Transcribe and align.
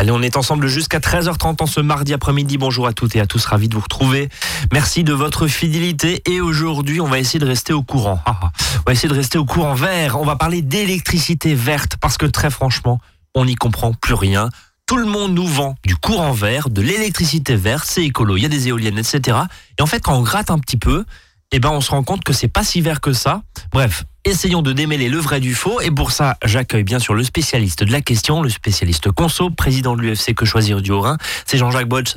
Allez, 0.00 0.12
on 0.12 0.22
est 0.22 0.38
ensemble 0.38 0.66
jusqu'à 0.66 0.98
13h30 0.98 1.62
en 1.62 1.66
ce 1.66 1.78
mardi 1.78 2.14
après-midi. 2.14 2.56
Bonjour 2.56 2.86
à 2.86 2.94
toutes 2.94 3.14
et 3.16 3.20
à 3.20 3.26
tous, 3.26 3.44
ravi 3.44 3.68
de 3.68 3.74
vous 3.74 3.82
retrouver. 3.82 4.30
Merci 4.72 5.04
de 5.04 5.12
votre 5.12 5.46
fidélité 5.46 6.22
et 6.24 6.40
aujourd'hui, 6.40 7.02
on 7.02 7.06
va 7.06 7.18
essayer 7.18 7.38
de 7.38 7.44
rester 7.44 7.74
au 7.74 7.82
courant. 7.82 8.18
Ah, 8.24 8.40
ah. 8.40 8.50
on 8.78 8.82
va 8.86 8.92
essayer 8.92 9.10
de 9.10 9.14
rester 9.14 9.36
au 9.36 9.44
courant 9.44 9.74
vert. 9.74 10.18
On 10.18 10.24
va 10.24 10.36
parler 10.36 10.62
d'électricité 10.62 11.52
verte 11.54 11.98
parce 12.00 12.16
que 12.16 12.24
très 12.24 12.48
franchement, 12.48 12.98
on 13.34 13.44
n'y 13.44 13.56
comprend 13.56 13.92
plus 13.92 14.14
rien. 14.14 14.48
Tout 14.86 14.96
le 14.96 15.04
monde 15.04 15.34
nous 15.34 15.46
vend 15.46 15.74
du 15.84 15.96
courant 15.96 16.32
vert, 16.32 16.70
de 16.70 16.80
l'électricité 16.80 17.54
verte, 17.54 17.84
c'est 17.86 18.02
écolo, 18.02 18.38
il 18.38 18.42
y 18.42 18.46
a 18.46 18.48
des 18.48 18.68
éoliennes, 18.68 18.96
etc. 18.96 19.36
Et 19.78 19.82
en 19.82 19.86
fait, 19.86 20.00
quand 20.00 20.14
on 20.14 20.22
gratte 20.22 20.50
un 20.50 20.58
petit 20.58 20.78
peu, 20.78 21.04
eh 21.52 21.58
ben, 21.58 21.70
on 21.70 21.80
se 21.80 21.90
rend 21.90 22.02
compte 22.02 22.24
que 22.24 22.32
c'est 22.32 22.48
pas 22.48 22.64
si 22.64 22.80
vert 22.80 23.00
que 23.00 23.12
ça. 23.12 23.42
Bref, 23.72 24.04
essayons 24.24 24.62
de 24.62 24.72
démêler 24.72 25.08
le 25.08 25.18
vrai 25.18 25.40
du 25.40 25.54
faux. 25.54 25.80
Et 25.80 25.90
pour 25.90 26.12
ça, 26.12 26.36
j'accueille 26.44 26.84
bien 26.84 26.98
sûr 26.98 27.14
le 27.14 27.24
spécialiste 27.24 27.82
de 27.82 27.92
la 27.92 28.00
question, 28.00 28.42
le 28.42 28.48
spécialiste 28.50 29.10
conso, 29.10 29.50
président 29.50 29.96
de 29.96 30.02
l'UFC 30.02 30.34
Que 30.34 30.44
Choisir 30.44 30.80
du 30.80 30.92
Haut-Rhin. 30.92 31.16
C'est 31.46 31.58
Jean-Jacques 31.58 31.88
Botch. 31.88 32.14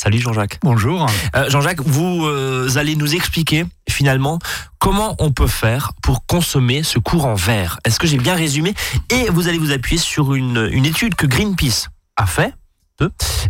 Salut 0.00 0.18
Jean-Jacques. 0.18 0.58
Bonjour. 0.62 1.06
Euh, 1.36 1.50
Jean-Jacques, 1.50 1.82
vous 1.82 2.24
euh, 2.24 2.70
allez 2.76 2.96
nous 2.96 3.14
expliquer 3.14 3.66
finalement 3.86 4.38
comment 4.78 5.14
on 5.18 5.30
peut 5.30 5.46
faire 5.46 5.92
pour 6.02 6.24
consommer 6.24 6.82
ce 6.82 6.98
courant 6.98 7.34
vert? 7.34 7.78
Est-ce 7.84 8.00
que 8.00 8.06
j'ai 8.06 8.16
bien 8.16 8.34
résumé? 8.34 8.72
Et 9.10 9.28
vous 9.28 9.46
allez 9.46 9.58
vous 9.58 9.72
appuyer 9.72 10.00
sur 10.00 10.34
une, 10.34 10.70
une 10.72 10.86
étude 10.86 11.16
que 11.16 11.26
Greenpeace 11.26 11.88
a 12.16 12.24
fait 12.24 12.54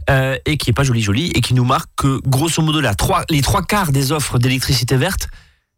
euh, 0.09 0.37
et 0.47 0.57
qui 0.57 0.71
est 0.71 0.73
pas 0.73 0.85
jolie 0.85 1.03
jolie 1.03 1.31
et 1.35 1.41
qui 1.41 1.55
nous 1.55 1.65
marque 1.65 1.91
que 1.97 2.21
grosso 2.27 2.63
modo 2.63 2.81
trois, 2.95 3.25
les 3.31 3.43
trois 3.43 3.63
quarts 3.63 3.93
des 3.93 4.13
offres 4.13 4.39
d'électricité 4.39 4.97
verte, 4.97 5.29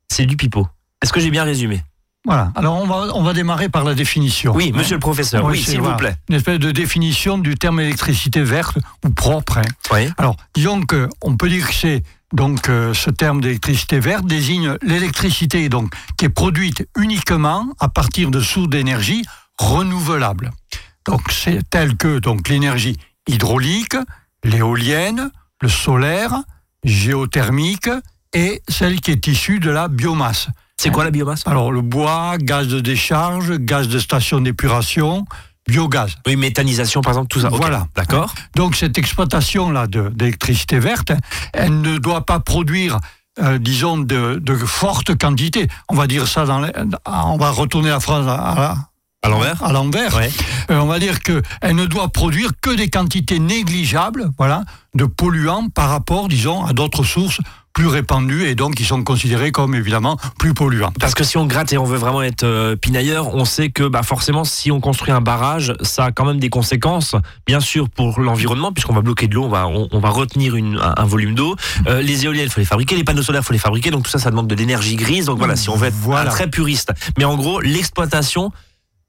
c'est 0.09 0.27
du 0.27 0.37
pipeau. 0.37 0.69
Est-ce 1.03 1.13
que 1.13 1.21
j'ai 1.21 1.31
bien 1.31 1.45
résumé? 1.45 1.83
Voilà. 2.25 2.53
Alors 2.55 2.81
on 2.81 2.87
va 2.87 3.09
on 3.15 3.23
va 3.25 3.33
démarrer 3.33 3.69
par 3.69 3.83
la 3.83 3.95
définition. 3.95 4.55
Oui, 4.55 4.71
monsieur 4.73 4.95
le 4.95 5.01
professeur. 5.01 5.45
Oui, 5.45 5.61
s'il 5.61 5.81
vous 5.81 5.97
plaît. 5.97 6.15
Une 6.29 6.37
espèce 6.37 6.61
de 6.61 6.71
définition 6.71 7.37
du 7.37 7.57
terme 7.57 7.81
électricité 7.81 8.43
verte 8.43 8.79
ou 9.05 9.11
propre. 9.11 9.59
Hein. 9.59 9.63
Oui. 9.93 10.09
Alors 10.19 10.37
disons 10.55 10.83
que 10.83 11.09
on 11.21 11.37
peut 11.37 11.49
dire 11.49 11.67
que 11.67 11.75
c'est 11.75 12.03
donc 12.33 12.69
euh, 12.69 12.95
ce 12.95 13.11
terme 13.11 13.41
d'électricité 13.41 13.99
verte 13.99 14.25
désigne 14.25 14.77
l'électricité 14.83 15.69
donc 15.69 15.93
qui 16.17 16.27
est 16.27 16.31
produite 16.31 16.87
uniquement 16.97 17.67
à 17.81 17.89
partir 17.89 18.31
de 18.31 18.41
sources 18.41 18.69
d'énergie 18.69 19.25
renouvelables. 19.59 20.53
Donc 21.07 21.23
c'est 21.33 21.69
tel 21.71 21.97
que 21.97 22.21
donc 22.21 22.49
l'énergie 22.49 22.97
hydraulique, 23.29 23.97
l'éolienne, 24.45 25.31
le 25.61 25.69
solaire, 25.69 26.43
géothermique 26.85 27.91
et 28.33 28.63
celle 28.69 29.01
qui 29.01 29.11
est 29.11 29.27
issue 29.27 29.61
de 29.61 29.71
la 29.71 29.89
biomasse. 29.89 30.49
C'est 30.77 30.91
quoi 30.91 31.05
la 31.05 31.11
biomasse? 31.11 31.47
Alors 31.47 31.71
le 31.71 31.81
bois, 31.81 32.37
gaz 32.39 32.67
de 32.67 32.81
décharge, 32.81 33.57
gaz 33.59 33.87
de 33.89 33.99
station 33.99 34.41
d'épuration, 34.41 35.25
biogaz. 35.69 36.17
Oui, 36.27 36.37
méthanisation 36.37 37.03
par 37.03 37.13
exemple, 37.13 37.29
tout 37.29 37.41
ça. 37.41 37.51
Voilà. 37.51 37.87
D'accord. 37.95 38.35
Donc 38.57 38.75
cette 38.75 38.99
exploitation-là 38.99 39.87
d'électricité 39.87 40.81
verte, 40.81 41.13
elle 41.53 41.81
ne 41.81 41.99
doit 41.99 42.27
pas 42.27 42.41
produire 42.41 42.99
euh, 43.39 43.57
disons, 43.57 43.97
de, 43.97 44.39
de, 44.43 44.55
fortes 44.57 45.17
quantités. 45.17 45.67
On 45.89 45.95
va 45.95 46.07
dire 46.07 46.29
ça 46.29 46.45
dans 46.45 46.67
on 47.07 47.37
va 47.39 47.51
retourner 47.51 47.89
la 47.89 47.99
phrase 47.99 48.29
à, 48.29 48.35
à 48.35 48.77
l'envers 49.29 49.63
À 49.63 49.73
l'envers. 49.73 50.17
Euh, 50.17 50.79
on 50.79 50.87
va 50.87 50.99
dire 50.99 51.21
qu'elle 51.21 51.77
ne 51.77 51.87
doit 51.87 52.09
produire 52.09 52.51
que 52.61 52.71
des 52.71 52.89
quantités 52.89 53.39
négligeables 53.39 54.31
voilà, 54.39 54.65
de 54.95 55.05
polluants 55.05 55.69
par 55.69 55.91
rapport, 55.91 56.29
disons, 56.29 56.65
à 56.65 56.73
d'autres 56.73 57.05
sources 57.05 57.41
plus 57.73 57.87
répandues 57.87 58.47
et 58.47 58.55
donc 58.55 58.75
qui 58.75 58.85
sont 58.85 59.03
considérées 59.03 59.51
comme 59.51 59.75
évidemment 59.75 60.19
plus 60.39 60.53
polluants. 60.53 60.93
Parce 61.01 61.15
que 61.15 61.25
si 61.25 61.39
on 61.39 61.47
gratte 61.47 61.73
et 61.73 61.79
on 61.79 61.85
veut 61.85 61.97
vraiment 61.97 62.23
être 62.23 62.45
euh, 62.45 62.77
pinailleur, 62.77 63.35
on 63.35 63.45
sait 63.45 63.71
que 63.71 63.85
bah, 63.85 64.03
forcément 64.03 64.45
si 64.45 64.71
on 64.71 64.81
construit 64.81 65.13
un 65.13 65.21
barrage, 65.21 65.73
ça 65.81 66.07
a 66.07 66.13
quand 66.13 66.27
même 66.27 66.39
des 66.39 66.51
conséquences, 66.51 67.17
bien 67.47 67.61
sûr 67.61 67.89
pour 67.89 68.21
l'environnement, 68.21 68.73
puisqu'on 68.73 68.93
va 68.93 69.01
bloquer 69.01 69.27
de 69.27 69.35
l'eau, 69.35 69.45
on 69.45 69.49
va, 69.49 69.69
on, 69.69 69.99
va 70.01 70.11
retenir 70.11 70.55
une, 70.55 70.79
un, 70.79 71.05
volume 71.05 71.35
d'eau. 71.35 71.57
Euh, 71.87 72.03
les 72.03 72.27
éoliennes, 72.27 72.47
il 72.47 72.51
faut 72.51 72.61
les 72.61 72.67
fabriquer, 72.67 72.97
les 72.97 73.05
panneaux 73.05 73.23
solaires, 73.23 73.43
il 73.43 73.47
faut 73.47 73.55
les 73.55 73.59
fabriquer, 73.59 73.91
donc 73.91 74.03
tout 74.03 74.11
ça, 74.11 74.19
ça 74.19 74.31
demande 74.31 74.49
de 74.49 74.55
l'énergie 74.55 74.97
grise. 74.97 75.27
Donc 75.27 75.39
voilà, 75.39 75.57
si 75.57 75.71
on 75.71 75.77
veut 75.77 75.89
être 75.89 76.25
très 76.27 76.51
puriste. 76.51 76.93
Mais 77.17 77.25
en 77.25 77.37
gros, 77.37 77.61
l'exploitation 77.61 78.53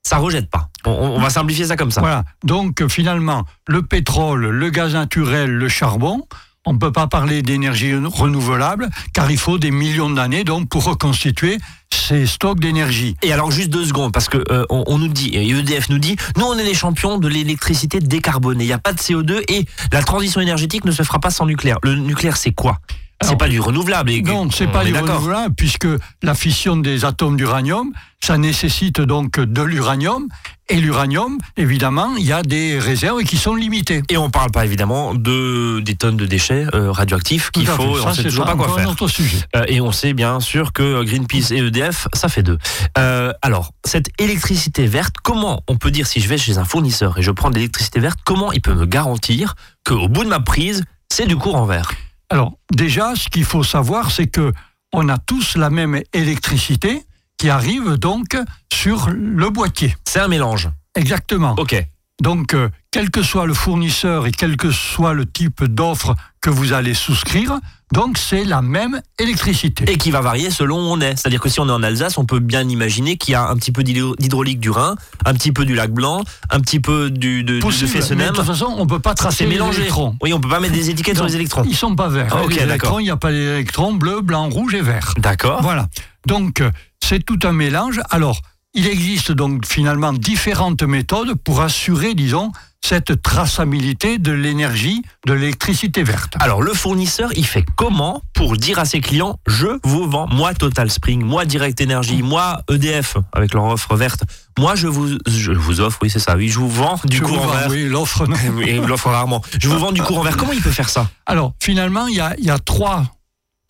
ça 0.03 0.17
rejette 0.17 0.49
pas. 0.49 0.69
On, 0.85 1.19
va 1.19 1.29
simplifier 1.29 1.65
ça 1.65 1.77
comme 1.77 1.91
ça. 1.91 2.01
Voilà. 2.01 2.25
Donc 2.43 2.85
finalement, 2.87 3.45
le 3.67 3.81
pétrole, 3.83 4.47
le 4.47 4.69
gaz 4.69 4.93
naturel, 4.93 5.49
le 5.49 5.69
charbon, 5.69 6.27
on 6.65 6.73
ne 6.73 6.77
peut 6.77 6.91
pas 6.91 7.07
parler 7.07 7.41
d'énergie 7.41 7.93
renouvelable 7.95 8.89
car 9.13 9.31
il 9.31 9.37
faut 9.37 9.57
des 9.57 9.71
millions 9.71 10.09
d'années 10.09 10.43
donc 10.43 10.69
pour 10.69 10.85
reconstituer 10.85 11.57
ces 11.89 12.25
stocks 12.25 12.59
d'énergie. 12.59 13.15
Et 13.21 13.33
alors 13.33 13.51
juste 13.51 13.69
deux 13.69 13.85
secondes 13.85 14.11
parce 14.11 14.29
que 14.29 14.43
euh, 14.51 14.65
on, 14.69 14.97
nous 14.97 15.07
dit 15.07 15.29
et 15.29 15.49
EDF 15.49 15.89
nous 15.89 15.99
dit 15.99 16.15
nous 16.37 16.45
on 16.45 16.57
est 16.57 16.63
les 16.63 16.73
champions 16.73 17.17
de 17.17 17.27
l'électricité 17.27 17.99
décarbonée. 17.99 18.63
Il 18.63 18.67
n'y 18.67 18.73
a 18.73 18.79
pas 18.79 18.93
de 18.93 18.99
CO2 18.99 19.43
et 19.49 19.65
la 19.91 20.01
transition 20.03 20.41
énergétique 20.41 20.85
ne 20.85 20.91
se 20.91 21.03
fera 21.03 21.19
pas 21.19 21.31
sans 21.31 21.45
nucléaire. 21.45 21.77
Le 21.83 21.95
nucléaire 21.95 22.37
c'est 22.37 22.53
quoi? 22.53 22.79
C'est 23.23 23.38
pas 23.38 23.47
du 23.47 23.59
renouvelable. 23.59 24.11
Non, 24.25 24.50
c'est 24.51 24.67
pas 24.67 24.84
du 24.84 24.94
renouvelable 24.95 25.56
puisque 25.56 25.88
la 26.22 26.35
fission 26.35 26.78
des 26.78 27.06
atomes 27.06 27.38
d'uranium, 27.38 27.91
ça 28.23 28.38
nécessite 28.38 29.01
donc 29.01 29.39
de 29.39 29.61
l'uranium. 29.61 30.28
Et 30.69 30.78
l'uranium, 30.78 31.38
évidemment, 31.57 32.16
il 32.16 32.25
y 32.25 32.31
a 32.31 32.41
des 32.41 32.79
réserves 32.79 33.23
qui 33.23 33.35
sont 33.35 33.53
limitées. 33.53 34.01
Et 34.09 34.17
on 34.17 34.28
ne 34.28 34.31
parle 34.31 34.50
pas 34.50 34.63
évidemment 34.63 35.13
de 35.13 35.81
des 35.81 35.95
tonnes 35.95 36.16
de 36.16 36.25
déchets 36.25 36.66
euh, 36.73 36.91
radioactifs 36.91 37.51
qu'il 37.51 37.67
faut. 37.67 37.97
Ça, 38.00 38.09
on 38.09 38.13
sait 38.13 38.23
toujours 38.23 38.45
pas 38.45 38.56
quoi 38.56 38.69
faire. 38.69 38.89
Autre 38.89 39.09
sujet. 39.09 39.39
Euh, 39.56 39.66
et 39.67 39.81
on 39.81 39.91
sait 39.91 40.13
bien 40.13 40.39
sûr 40.39 40.72
que 40.72 41.03
Greenpeace 41.03 41.51
et 41.51 41.57
EDF, 41.57 42.07
ça 42.13 42.29
fait 42.29 42.44
deux. 42.44 42.57
Euh, 42.97 43.33
alors, 43.41 43.73
cette 43.83 44.07
électricité 44.19 44.88
verte, 44.88 45.16
comment 45.22 45.62
on 45.67 45.75
peut 45.75 45.91
dire 45.91 46.07
si 46.07 46.22
je 46.22 46.29
vais 46.29 46.38
chez 46.38 46.57
un 46.57 46.66
fournisseur 46.66 47.17
et 47.17 47.22
je 47.22 47.31
prends 47.31 47.50
de 47.50 47.56
l'électricité 47.56 48.00
verte, 48.00 48.19
comment 48.23 48.53
il 48.53 48.62
peut 48.62 48.73
me 48.73 48.85
garantir 48.85 49.56
qu'au 49.85 50.07
bout 50.07 50.23
de 50.23 50.29
ma 50.29 50.39
prise, 50.39 50.85
c'est 51.12 51.28
du 51.28 51.35
courant 51.35 51.66
vert? 51.66 51.91
Alors, 52.33 52.57
déjà, 52.73 53.16
ce 53.16 53.29
qu'il 53.29 53.44
faut 53.44 53.63
savoir, 53.63 54.09
c'est 54.09 54.25
que 54.25 54.51
on 54.91 55.07
a 55.07 55.19
tous 55.19 55.55
la 55.55 55.69
même 55.69 56.01
électricité 56.13 57.03
qui 57.38 57.51
arrive 57.51 57.97
donc 57.97 58.35
sur 58.73 59.11
le 59.11 59.51
boîtier. 59.51 59.95
C'est 60.03 60.19
un 60.19 60.27
mélange. 60.27 60.71
Exactement. 60.95 61.53
OK. 61.59 61.75
Donc, 62.23 62.55
euh, 62.55 62.69
quel 62.89 63.11
que 63.11 63.21
soit 63.21 63.45
le 63.45 63.53
fournisseur 63.53 64.25
et 64.25 64.31
quel 64.31 64.57
que 64.57 64.71
soit 64.71 65.13
le 65.13 65.27
type 65.27 65.63
d'offre 65.66 66.16
que 66.41 66.49
vous 66.49 66.73
allez 66.73 66.95
souscrire, 66.95 67.59
donc 67.93 68.17
c'est 68.17 68.43
la 68.43 68.63
même 68.63 69.01
électricité. 69.19 69.85
Et 69.87 69.97
qui 69.97 70.09
va 70.09 70.19
varier 70.19 70.49
selon 70.49 70.77
où 70.77 70.93
on 70.93 70.99
est. 70.99 71.15
C'est-à-dire 71.15 71.39
que 71.39 71.47
si 71.47 71.59
on 71.59 71.69
est 71.69 71.71
en 71.71 71.83
Alsace, 71.83 72.17
on 72.17 72.25
peut 72.25 72.39
bien 72.39 72.67
imaginer 72.67 73.17
qu'il 73.17 73.33
y 73.33 73.35
a 73.35 73.47
un 73.47 73.55
petit 73.55 73.71
peu 73.71 73.83
d'hydraulique 73.83 74.59
du 74.59 74.71
Rhin, 74.71 74.95
un 75.25 75.33
petit 75.35 75.51
peu 75.51 75.63
du 75.63 75.75
lac 75.75 75.91
Blanc, 75.91 76.23
un 76.49 76.59
petit 76.59 76.79
peu 76.79 77.11
du, 77.11 77.43
de, 77.43 77.61
Fessenheim. 77.61 78.31
de 78.31 78.35
toute 78.35 78.45
façon, 78.45 78.73
on 78.79 78.87
peut 78.87 78.97
pas 78.97 79.13
tracer 79.13 79.45
les 79.45 79.57
électrons. 79.57 80.15
Oui, 80.23 80.33
on 80.33 80.41
peut 80.41 80.49
pas 80.49 80.59
mettre 80.59 80.73
des 80.73 80.89
étiquettes 80.89 81.17
sur 81.17 81.25
les 81.25 81.35
électrons. 81.35 81.63
Ils 81.67 81.75
sont 81.75 81.95
pas 81.95 82.07
verts. 82.07 82.35
Ah, 82.35 82.41
les 82.49 82.57
électrons, 82.57 82.97
il 82.99 83.03
n'y 83.03 83.11
a 83.11 83.17
pas 83.17 83.31
d'électrons 83.31 83.93
bleu, 83.93 84.21
blanc, 84.21 84.49
rouge 84.49 84.73
et 84.73 84.81
vert. 84.81 85.13
D'accord. 85.19 85.61
Voilà. 85.61 85.87
Donc, 86.25 86.61
euh, 86.61 86.71
c'est 86.99 87.23
tout 87.23 87.39
un 87.43 87.51
mélange. 87.51 88.01
Alors, 88.09 88.41
il 88.73 88.88
existe 88.88 89.31
donc 89.31 89.66
finalement 89.66 90.13
différentes 90.13 90.84
méthodes 90.84 91.35
pour 91.35 91.61
assurer, 91.61 92.16
disons, 92.16 92.51
cette 92.84 93.22
traçabilité 93.22 94.17
de 94.17 94.31
l'énergie, 94.31 95.03
de 95.25 95.34
l'électricité 95.34 96.03
verte. 96.03 96.34
Alors 96.39 96.61
le 96.61 96.73
fournisseur, 96.73 97.29
il 97.35 97.45
fait 97.45 97.63
comment 97.78 98.22
pour 98.33 98.57
dire 98.57 98.78
à 98.78 98.85
ses 98.85 99.00
clients, 99.00 99.39
je 99.47 99.67
vous 99.83 100.09
vends, 100.09 100.28
moi 100.28 100.53
Total 100.53 100.91
Spring, 100.91 101.23
moi 101.23 101.45
Direct 101.45 101.79
Energy, 101.81 102.22
moi 102.22 102.62
EDF, 102.69 103.16
avec 103.31 103.53
leur 103.53 103.66
offre 103.66 103.95
verte, 103.95 104.23
moi 104.59 104.75
je 104.75 104.88
vous, 104.88 105.17
je 105.28 105.51
vous 105.53 105.79
offre, 105.79 106.00
oui 106.01 106.09
c'est 106.09 106.19
ça, 106.19 106.35
oui, 106.35 106.50
je 106.50 106.59
vous 106.59 106.69
vends 106.69 107.00
du 107.06 107.22
courant 107.22 107.47
vert. 107.47 107.67
Oui, 107.69 107.88
l'offre 107.88 108.28
non. 108.28 108.35
oui, 108.56 108.73
l'offre 108.85 109.09
rarement. 109.09 109.41
Je 109.62 109.69
vous 109.69 109.79
vends 109.79 109.94
du 109.94 110.01
courant 110.01 110.23
vert. 110.23 110.35
Comment 110.35 110.51
il 110.51 110.62
peut 110.62 110.72
faire 110.72 110.89
ça? 110.89 111.09
Alors 111.25 111.53
finalement, 111.62 112.07
il 112.07 112.16
y 112.16 112.22
a, 112.22 112.35
il 112.38 112.45
y 112.45 112.51
a 112.51 112.59
trois 112.59 113.12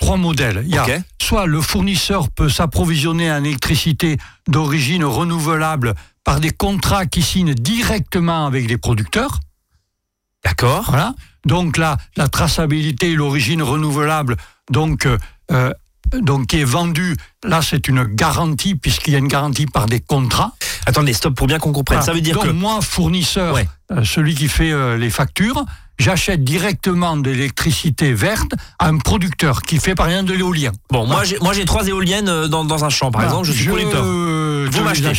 trois 0.04 0.18
modèles. 0.18 0.64
Il 0.66 0.76
y 0.76 0.78
a 0.78 0.86
soit 1.22 1.46
le 1.46 1.62
fournisseur 1.62 2.30
peut 2.30 2.50
s'approvisionner 2.50 3.32
en 3.32 3.44
électricité 3.44 4.18
d'origine 4.48 5.06
renouvelable 5.06 5.94
par 6.24 6.40
des 6.40 6.52
contrats 6.52 7.06
qui 7.06 7.22
signent 7.22 7.54
directement 7.54 8.46
avec 8.46 8.68
les 8.68 8.78
producteurs. 8.78 9.40
D'accord. 10.44 10.86
Voilà. 10.90 11.16
Donc 11.46 11.78
là, 11.78 11.98
la 12.18 12.28
traçabilité 12.28 13.12
et 13.12 13.16
l'origine 13.16 13.62
renouvelable, 13.62 14.36
donc, 14.70 15.06
euh, 15.06 15.18
euh, 15.52 15.74
donc 16.14 16.48
qui 16.48 16.60
est 16.60 16.66
vendue, 16.66 17.16
là 17.44 17.62
c'est 17.62 17.88
une 17.88 18.04
garantie 18.04 18.76
puisqu'il 18.76 19.14
y 19.14 19.16
a 19.16 19.20
une 19.20 19.30
garantie 19.30 19.66
par 19.66 19.86
des 19.86 20.02
contrats. 20.02 20.54
Attendez, 20.86 21.14
stop 21.14 21.34
pour 21.34 21.48
bien 21.48 21.60
qu'on 21.60 21.72
comprenne. 21.72 22.02
Ça 22.02 22.12
veut 22.12 22.22
dire 22.22 22.36
donc, 22.36 22.46
que 22.46 22.52
moi, 22.52 22.82
fournisseur, 22.82 23.58
euh, 23.92 24.04
celui 24.04 24.36
qui 24.36 24.50
fait 24.50 24.98
les 24.98 25.10
factures, 25.10 25.64
j'achète 26.04 26.44
directement 26.44 27.16
de 27.16 27.32
l'électricité 27.32 28.14
verte 28.14 28.52
à 28.78 28.88
un 28.88 28.98
producteur 28.98 29.62
qui 29.62 29.80
fait 29.80 29.96
par 29.96 30.10
exemple 30.10 30.30
de 30.32 30.34
l'éolien. 30.34 30.72
Bon, 30.92 31.08
moi 31.08 31.24
j'ai 31.24 31.40
moi 31.40 31.54
j'ai 31.54 31.66
trois 31.66 31.88
éoliennes 31.88 32.30
euh, 32.30 32.48
dans, 32.48 32.66
dans 32.66 32.84
un 32.84 32.90
champ 32.90 33.10
par 33.12 33.24
exemple, 33.24 33.46
je 33.46 33.54
suis 33.54 33.68
producteur. 33.68 34.04
Vous 34.04 34.84
m'achetez 34.84 35.12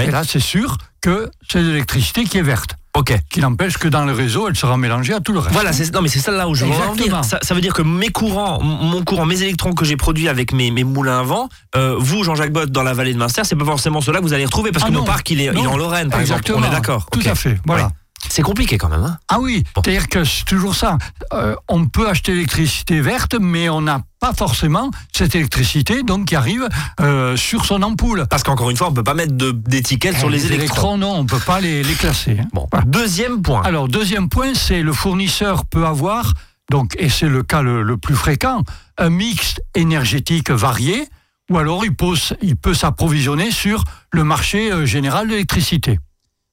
et 0.00 0.10
là 0.10 0.22
c'est 0.26 0.40
sûr 0.40 0.78
que 1.00 1.30
c'est 1.48 1.62
de 1.62 1.68
l'électricité 1.68 2.24
qui 2.24 2.38
est 2.38 2.42
verte. 2.42 2.76
Ok. 2.96 3.12
Qui 3.28 3.40
n'empêche 3.40 3.76
que 3.76 3.88
dans 3.88 4.04
le 4.04 4.12
réseau, 4.12 4.46
elle 4.48 4.56
sera 4.56 4.76
mélangée 4.76 5.14
à 5.14 5.20
tout 5.20 5.32
le 5.32 5.40
reste. 5.40 5.52
Voilà, 5.52 5.72
non 5.92 6.00
mais 6.00 6.08
c'est 6.08 6.20
ça 6.20 6.30
là 6.30 6.48
où 6.48 6.54
je 6.54 6.64
veux 6.64 6.72
en 6.72 6.92
venir. 6.92 7.22
Ça, 7.24 7.54
veut 7.54 7.60
dire 7.60 7.74
que 7.74 7.82
mes 7.82 8.10
courants, 8.10 8.62
mon 8.62 9.02
courant, 9.02 9.26
mes 9.26 9.42
électrons 9.42 9.72
que 9.72 9.84
j'ai 9.84 9.96
produits 9.96 10.28
avec 10.28 10.52
mes, 10.52 10.70
mes 10.70 10.84
moulins 10.84 11.18
à 11.18 11.22
vent, 11.24 11.48
euh, 11.76 11.96
vous, 11.98 12.22
Jean-Jacques 12.22 12.52
Bott, 12.52 12.70
dans 12.70 12.84
la 12.84 12.94
vallée 12.94 13.12
de 13.12 13.18
Munster, 13.18 13.42
c'est 13.44 13.56
pas 13.56 13.64
forcément 13.64 14.00
cela 14.00 14.20
que 14.20 14.24
vous 14.24 14.32
allez 14.32 14.44
retrouver 14.44 14.70
parce 14.70 14.84
ah 14.84 14.88
que 14.88 14.94
mon 14.94 15.02
parc 15.02 15.28
il 15.30 15.40
est, 15.40 15.50
il 15.52 15.58
est, 15.58 15.66
en 15.66 15.76
Lorraine, 15.76 16.08
par 16.08 16.20
exemple. 16.20 16.44
On 16.54 16.62
est 16.62 16.70
d'accord. 16.70 17.06
Tout 17.10 17.22
à 17.26 17.34
fait. 17.34 17.58
Voilà. 17.66 17.90
C'est 18.34 18.42
compliqué 18.42 18.78
quand 18.78 18.88
même. 18.88 19.04
Hein 19.04 19.16
ah 19.28 19.38
oui, 19.38 19.62
c'est-à-dire 19.76 20.08
que 20.08 20.24
c'est 20.24 20.44
toujours 20.44 20.74
ça. 20.74 20.98
Euh, 21.32 21.54
on 21.68 21.86
peut 21.86 22.08
acheter 22.08 22.32
l'électricité 22.32 23.00
verte, 23.00 23.36
mais 23.40 23.68
on 23.68 23.80
n'a 23.80 24.00
pas 24.18 24.32
forcément 24.32 24.90
cette 25.12 25.36
électricité 25.36 26.02
donc 26.02 26.24
qui 26.24 26.34
arrive 26.34 26.68
euh, 27.00 27.36
sur 27.36 27.64
son 27.64 27.80
ampoule. 27.84 28.26
Parce 28.28 28.42
qu'encore 28.42 28.70
une 28.70 28.76
fois, 28.76 28.88
on 28.88 28.90
ne 28.90 28.96
peut 28.96 29.04
pas 29.04 29.14
mettre 29.14 29.34
d'étiquette 29.36 30.18
sur 30.18 30.28
les, 30.28 30.52
électrons. 30.52 30.98
Non, 30.98 31.12
on 31.12 31.22
ne 31.22 31.28
peut 31.28 31.38
pas 31.38 31.60
les, 31.60 31.84
classer. 31.94 32.38
Hein. 32.40 32.48
Bon. 32.52 32.66
Deuxième 32.86 33.40
point. 33.40 33.62
Alors, 33.62 33.86
deuxième 33.86 34.28
point, 34.28 34.52
c'est 34.54 34.82
le 34.82 34.92
fournisseur 34.92 35.64
peut 35.64 35.86
avoir, 35.86 36.32
donc, 36.72 36.96
et 36.98 37.10
c'est 37.10 37.28
le 37.28 37.44
cas 37.44 37.62
le, 37.62 37.96
plus 37.98 38.16
fréquent, 38.16 38.64
un 38.98 39.10
mix 39.10 39.60
énergétique 39.76 40.50
varié, 40.50 41.06
ou 41.52 41.58
alors 41.58 41.84
il, 41.84 41.94
il 42.42 42.56
peut 42.56 42.74
s'approvisionner 42.74 43.52
sur 43.52 43.84
le 44.10 44.24
marché 44.24 44.72
euh, 44.72 44.86
général 44.86 45.28
de 45.28 45.34
l'électricité. 45.34 46.00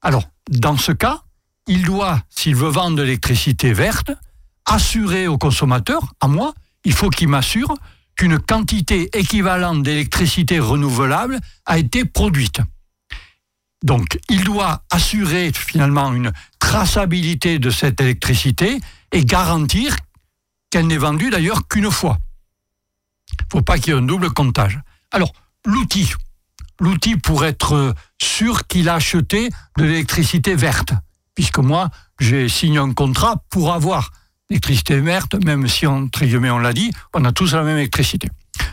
Alors, 0.03 0.25
dans 0.47 0.77
ce 0.77 0.91
cas, 0.91 1.21
il 1.67 1.83
doit, 1.83 2.21
s'il 2.29 2.55
veut 2.55 2.69
vendre 2.69 2.97
de 2.97 3.03
l'électricité 3.03 3.73
verte, 3.73 4.11
assurer 4.65 5.27
au 5.27 5.37
consommateur, 5.37 6.01
à 6.19 6.27
moi, 6.27 6.53
il 6.83 6.93
faut 6.93 7.09
qu'il 7.09 7.27
m'assure 7.27 7.73
qu'une 8.15 8.39
quantité 8.39 9.09
équivalente 9.17 9.83
d'électricité 9.83 10.59
renouvelable 10.59 11.39
a 11.65 11.77
été 11.77 12.05
produite. 12.05 12.61
Donc, 13.83 14.19
il 14.29 14.43
doit 14.43 14.83
assurer 14.91 15.51
finalement 15.53 16.13
une 16.13 16.31
traçabilité 16.59 17.57
de 17.57 17.69
cette 17.71 17.99
électricité 17.99 18.79
et 19.11 19.25
garantir 19.25 19.95
qu'elle 20.69 20.87
n'est 20.87 20.97
vendue 20.97 21.31
d'ailleurs 21.31 21.67
qu'une 21.67 21.89
fois. 21.89 22.19
Il 23.31 23.45
ne 23.45 23.59
faut 23.59 23.61
pas 23.61 23.79
qu'il 23.79 23.93
y 23.93 23.95
ait 23.95 23.99
un 23.99 24.03
double 24.03 24.31
comptage. 24.31 24.79
Alors, 25.11 25.33
l'outil. 25.65 26.11
L'outil 26.79 27.15
pour 27.15 27.45
être 27.45 27.93
sûr 28.21 28.67
qu'il 28.67 28.89
a 28.89 28.95
acheté 28.95 29.49
de 29.77 29.83
l'électricité 29.83 30.55
verte. 30.55 30.93
Puisque 31.35 31.59
moi, 31.59 31.89
j'ai 32.19 32.49
signé 32.49 32.77
un 32.77 32.93
contrat 32.93 33.43
pour 33.49 33.73
avoir 33.73 34.11
l'électricité 34.49 34.99
verte, 34.99 35.35
même 35.45 35.67
si, 35.67 35.87
entre 35.87 36.25
guillemets, 36.25 36.49
on 36.49 36.59
l'a 36.59 36.73
dit, 36.73 36.91
on 37.13 37.23
a 37.25 37.31
tous 37.31 37.53
la 37.53 37.63
même 37.63 37.77
électricité. 37.77 38.29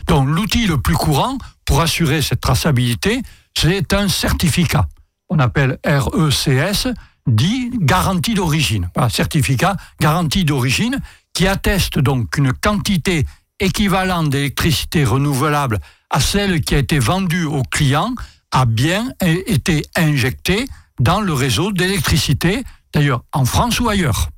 Donc, 0.07 0.27
l'outil 0.27 0.67
le 0.67 0.81
plus 0.81 0.95
courant 0.95 1.37
pour 1.65 1.81
assurer 1.81 2.21
cette 2.21 2.41
traçabilité, 2.41 3.21
c'est 3.55 3.93
un 3.93 4.07
certificat. 4.07 4.87
On 5.29 5.39
appelle 5.39 5.77
RECS, 5.85 6.87
dit 7.27 7.71
garantie 7.79 8.33
d'origine. 8.33 8.89
certificat 9.09 9.75
garantie 10.01 10.43
d'origine 10.43 10.99
qui 11.33 11.47
atteste 11.47 11.99
donc 11.99 12.37
une 12.37 12.53
quantité 12.53 13.25
équivalente 13.59 14.29
d'électricité 14.29 15.03
renouvelable 15.03 15.79
à 16.09 16.19
celle 16.19 16.61
qui 16.61 16.75
a 16.75 16.79
été 16.79 16.99
vendue 16.99 17.45
au 17.45 17.61
client 17.63 18.15
a 18.51 18.65
bien 18.65 19.11
été 19.21 19.85
injectée 19.95 20.67
dans 20.99 21.21
le 21.21 21.33
réseau 21.33 21.71
d'électricité, 21.71 22.63
d'ailleurs 22.93 23.23
en 23.33 23.45
France 23.45 23.79
ou 23.79 23.89
ailleurs. 23.89 24.29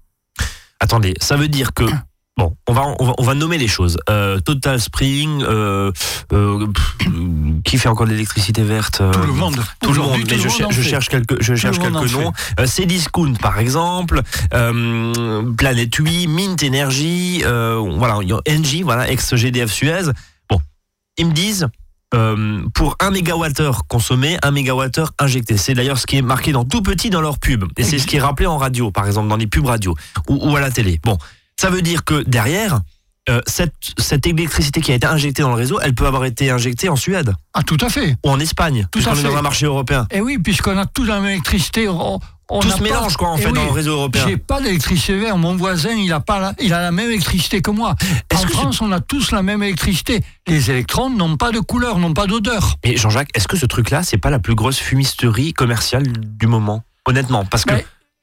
Attendez, 0.80 1.14
ça 1.20 1.38
veut 1.38 1.48
dire 1.48 1.74
que 1.74 1.86
Bon, 2.38 2.56
on 2.68 2.74
va, 2.74 2.96
on 2.98 3.24
va, 3.24 3.36
nommer 3.36 3.58
les 3.58 3.68
choses. 3.68 3.98
Euh, 4.10 4.40
Total 4.40 4.80
Spring, 4.80 5.44
euh, 5.44 5.92
euh, 6.32 6.66
qui 7.66 7.78
fait 7.78 7.90
encore 7.90 8.06
de 8.08 8.12
l'électricité 8.12 8.64
verte 8.64 9.02
Tout 9.12 9.28
le 9.28 9.34
monde. 9.34 9.58
Tout 9.82 9.92
le 9.92 10.00
monde. 10.00 10.22
Mais 10.28 10.38
je, 10.38 10.82
cherche 10.82 11.10
quelques, 11.10 11.42
je 11.42 11.56
cherche 11.56 11.78
quelques 11.78 12.12
noms. 12.14 12.32
Cdiscount, 12.66 13.34
par 13.34 13.60
exemple. 13.60 14.22
Planète 14.50 15.94
8, 15.94 16.28
Mint 16.28 16.64
Energy. 16.64 17.44
voilà, 17.44 18.20
Engie, 18.50 18.82
voilà, 18.82 19.12
ex-GDF 19.12 19.72
Suez. 19.72 20.12
Bon, 20.50 20.60
ils 21.18 21.28
me 21.28 21.34
disent. 21.34 21.68
Pour 22.74 22.98
un 23.00 23.12
mégawattheure 23.12 23.88
consommé, 23.88 24.38
un 24.44 24.52
mégawattheure 24.52 25.14
injecté. 25.20 25.58
C'est 25.58 25.74
d'ailleurs 25.74 25.98
ce 25.98 26.06
qui 26.06 26.18
est 26.18 26.22
marqué 26.22 26.52
dans 26.52 26.66
tout 26.66 26.82
petit 26.82 27.10
dans 27.10 27.22
leur 27.22 27.40
pub. 27.40 27.66
Et 27.78 27.84
c'est 27.84 28.00
ce 28.00 28.08
qui 28.08 28.18
est 28.18 28.22
rappelé 28.22 28.48
en 28.48 28.58
radio, 28.58 28.92
par 28.92 29.08
exemple, 29.08 29.30
dans 29.30 29.38
les 29.38 29.48
pubs 29.48 29.66
radio 29.66 29.96
ou, 30.28 30.50
ou 30.50 30.56
à 30.56 30.60
la 30.60 30.72
télé. 30.72 31.00
Bon, 31.04 31.18
ça 31.60 31.70
veut 31.70 31.82
dire 31.82 32.04
que 32.04 32.24
derrière, 32.24 32.82
euh, 33.30 33.40
cette, 33.46 33.74
cette, 34.00 34.26
électricité 34.26 34.82
qui 34.82 34.92
a 34.92 34.96
été 34.96 35.06
injectée 35.06 35.44
dans 35.44 35.50
le 35.50 35.56
réseau, 35.56 35.80
elle 35.80 35.94
peut 35.94 36.08
avoir 36.08 36.26
été 36.26 36.50
injectée 36.50 36.90
en 36.90 36.96
Suède. 36.96 37.36
Ah, 37.54 37.62
tout 37.62 37.78
à 37.80 37.88
fait. 37.88 38.16
Ou 38.26 38.30
en 38.32 38.40
Espagne, 38.40 38.88
tout 38.92 39.00
à 39.06 39.14
fait. 39.14 39.24
dans 39.24 39.38
un 39.38 39.44
marché 39.44 39.68
européen. 39.68 40.08
Et 40.10 40.18
eh 40.18 40.22
oui, 40.22 40.40
puisqu'on 40.40 40.76
a 40.78 40.88
toute 40.88 41.08
la 41.08 41.20
même 41.20 41.30
électricité. 41.30 41.88
On, 42.54 42.60
tout 42.60 42.70
se 42.70 42.84
mélange, 42.84 43.16
quoi, 43.16 43.30
en 43.30 43.38
eh 43.38 43.42
fait, 43.44 43.52
dans 43.54 43.64
le 43.64 43.72
réseau 43.72 43.94
européen. 43.94 44.26
J'ai 44.28 44.36
pas 44.36 44.60
d'électricité 44.60 45.18
verte. 45.18 45.38
Mon 45.38 45.56
voisin, 45.56 45.92
il 45.92 46.12
a, 46.12 46.20
pas 46.20 46.38
la, 46.38 46.54
il 46.60 46.74
a 46.74 46.82
la 46.82 46.92
même 46.92 47.10
électricité 47.10 47.62
que 47.62 47.72
moi. 47.72 47.96
En 48.34 48.38
France, 48.38 48.82
on 48.82 48.92
a 48.92 49.00
tous 49.00 49.32
la 49.32 49.42
même 49.42 49.64
électricité. 49.64 50.20
Les 50.48 50.70
électrons 50.70 51.10
n'ont 51.10 51.38
pas 51.38 51.52
de 51.52 51.60
couleur, 51.60 51.98
n'ont 51.98 52.14
pas 52.14 52.28
d'odeur. 52.28 52.76
Mais 52.84 52.98
Jean-Jacques, 52.98 53.30
est-ce 53.36 53.48
que 53.48 53.56
ce 53.56 53.66
truc-là, 53.66 54.04
c'est 54.04 54.18
pas 54.18 54.30
la 54.30 54.40
plus 54.40 54.54
grosse 54.54 54.80
fumisterie 54.80 55.54
commerciale 55.54 56.04
du 56.06 56.48
moment? 56.48 56.84
Honnêtement, 57.06 57.46
parce 57.46 57.64
que. 57.64 57.74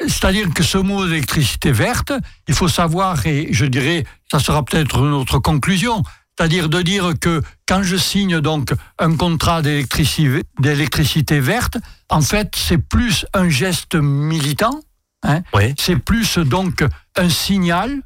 C'est-à-dire 0.01 0.53
que 0.55 0.63
ce 0.63 0.79
mot 0.79 1.07
d'électricité 1.07 1.73
verte, 1.73 2.13
il 2.47 2.55
faut 2.55 2.69
savoir, 2.69 3.27
et 3.27 3.49
je 3.51 3.65
dirais, 3.65 4.05
ça 4.31 4.39
sera 4.39 4.65
peut-être 4.65 5.01
notre 5.01 5.41
conclusion, 5.41 6.05
c'est-à-dire 6.39 6.69
de 6.69 6.83
dire 6.83 7.15
que 7.21 7.43
quand 7.67 7.83
je 7.83 7.97
signe 7.97 8.41
donc 8.41 8.73
un 9.01 9.17
contrat 9.17 9.61
d'électricité 9.61 11.41
verte, 11.41 11.79
en 12.09 12.21
fait, 12.21 12.55
c'est 12.55 12.79
plus 12.79 13.27
un 13.35 13.49
geste 13.49 13.97
militant, 13.97 14.81
hein, 15.25 15.43
c'est 15.77 15.97
plus 15.97 16.39
donc 16.39 16.85
un 17.17 17.29
signal 17.29 18.03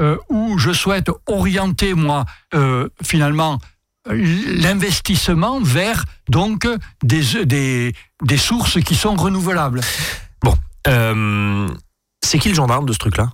euh, 0.00 0.16
où 0.28 0.58
je 0.58 0.72
souhaite 0.72 1.10
orienter, 1.26 1.94
moi, 1.94 2.24
euh, 2.54 2.88
finalement, 3.02 3.58
l'investissement 4.08 5.60
vers 5.60 6.04
donc 6.28 6.68
des, 7.02 7.44
des, 7.44 7.94
des 8.22 8.36
sources 8.36 8.80
qui 8.80 8.94
sont 8.94 9.16
renouvelables. 9.16 9.80
Euh, 10.88 11.68
c'est 12.24 12.38
qui 12.38 12.48
le 12.48 12.54
gendarme 12.54 12.86
de 12.86 12.92
ce 12.92 12.98
truc-là? 12.98 13.30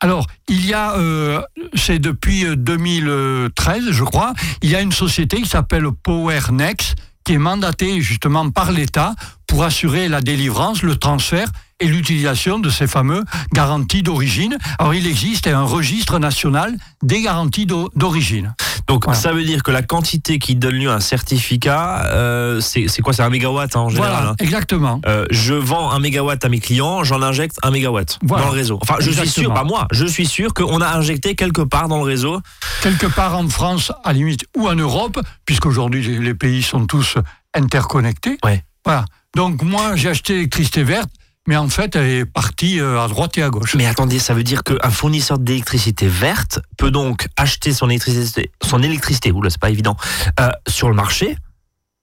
Alors, 0.00 0.26
il 0.48 0.64
y 0.64 0.72
a, 0.72 0.94
euh, 0.96 1.42
c'est 1.74 1.98
depuis 1.98 2.46
2013, 2.56 3.84
euh, 3.84 3.92
je 3.92 4.02
crois, 4.02 4.32
il 4.62 4.70
y 4.70 4.74
a 4.74 4.80
une 4.80 4.92
société 4.92 5.42
qui 5.42 5.48
s'appelle 5.48 5.84
PowerNext, 6.02 6.96
qui 7.22 7.34
est 7.34 7.38
mandatée 7.38 8.00
justement 8.00 8.50
par 8.50 8.72
l'État 8.72 9.14
pour 9.46 9.62
assurer 9.62 10.08
la 10.08 10.22
délivrance, 10.22 10.82
le 10.82 10.96
transfert 10.96 11.48
et 11.80 11.86
l'utilisation 11.86 12.58
de 12.58 12.70
ces 12.70 12.86
fameux 12.86 13.24
garanties 13.52 14.02
d'origine. 14.02 14.56
Alors 14.78 14.94
il 14.94 15.06
existe 15.06 15.46
un 15.46 15.62
registre 15.62 16.18
national 16.18 16.76
des 17.02 17.22
garanties 17.22 17.66
d'origine. 17.66 18.54
Donc 18.86 19.04
ça 19.14 19.32
veut 19.32 19.44
dire 19.44 19.62
que 19.62 19.70
la 19.70 19.82
quantité 19.82 20.38
qui 20.38 20.56
donne 20.56 20.74
lieu 20.74 20.90
à 20.90 20.94
un 20.94 21.00
certificat, 21.00 22.06
euh, 22.06 22.60
c'est 22.60 23.02
quoi 23.02 23.12
C'est 23.12 23.22
un 23.22 23.30
mégawatt 23.30 23.74
hein, 23.76 23.80
en 23.80 23.88
général. 23.88 24.10
Voilà, 24.10 24.30
hein. 24.30 24.34
exactement. 24.38 25.00
Euh, 25.06 25.26
je 25.30 25.54
vends 25.54 25.90
un 25.90 26.00
mégawatt 26.00 26.44
à 26.44 26.48
mes 26.48 26.58
clients, 26.58 27.04
j'en 27.04 27.22
injecte 27.22 27.56
un 27.62 27.70
mégawatt 27.70 28.18
dans 28.22 28.38
le 28.38 28.50
réseau. 28.50 28.78
Enfin, 28.82 28.96
je 28.98 29.10
suis 29.10 29.28
sûr, 29.28 29.54
pas 29.54 29.64
moi, 29.64 29.86
je 29.92 30.06
suis 30.06 30.26
sûr 30.26 30.52
qu'on 30.54 30.80
a 30.80 30.88
injecté 30.88 31.34
quelque 31.36 31.62
part 31.62 31.88
dans 31.88 31.98
le 31.98 32.04
réseau. 32.04 32.40
Quelque 32.82 33.06
part 33.06 33.36
en 33.36 33.48
France, 33.48 33.92
à 34.04 34.12
limite, 34.12 34.44
ou 34.56 34.68
en 34.68 34.74
Europe, 34.74 35.20
puisqu'aujourd'hui 35.46 36.18
les 36.18 36.34
pays 36.34 36.62
sont 36.62 36.86
tous 36.86 37.16
interconnectés. 37.54 38.38
Ouais. 38.44 38.64
Voilà. 38.84 39.04
Donc 39.36 39.62
moi, 39.62 39.94
j'ai 39.94 40.08
acheté 40.08 40.34
l'électricité 40.34 40.82
verte 40.82 41.10
mais 41.46 41.56
en 41.56 41.68
fait, 41.68 41.96
elle 41.96 42.06
est 42.06 42.24
partie 42.26 42.80
euh, 42.80 43.00
à 43.00 43.08
droite 43.08 43.36
et 43.38 43.42
à 43.42 43.50
gauche. 43.50 43.74
Mais 43.74 43.86
attendez, 43.86 44.18
ça 44.18 44.34
veut 44.34 44.42
dire 44.42 44.62
qu'un 44.62 44.90
fournisseur 44.90 45.38
d'électricité 45.38 46.06
verte 46.06 46.60
peut 46.76 46.90
donc 46.90 47.26
acheter 47.36 47.72
son 47.72 47.88
électricité, 47.88 48.50
son 48.62 48.82
électricité, 48.82 49.32
oula, 49.32 49.50
c'est 49.50 49.60
pas 49.60 49.70
évident, 49.70 49.96
euh, 50.38 50.50
sur 50.68 50.88
le 50.88 50.94
marché, 50.94 51.36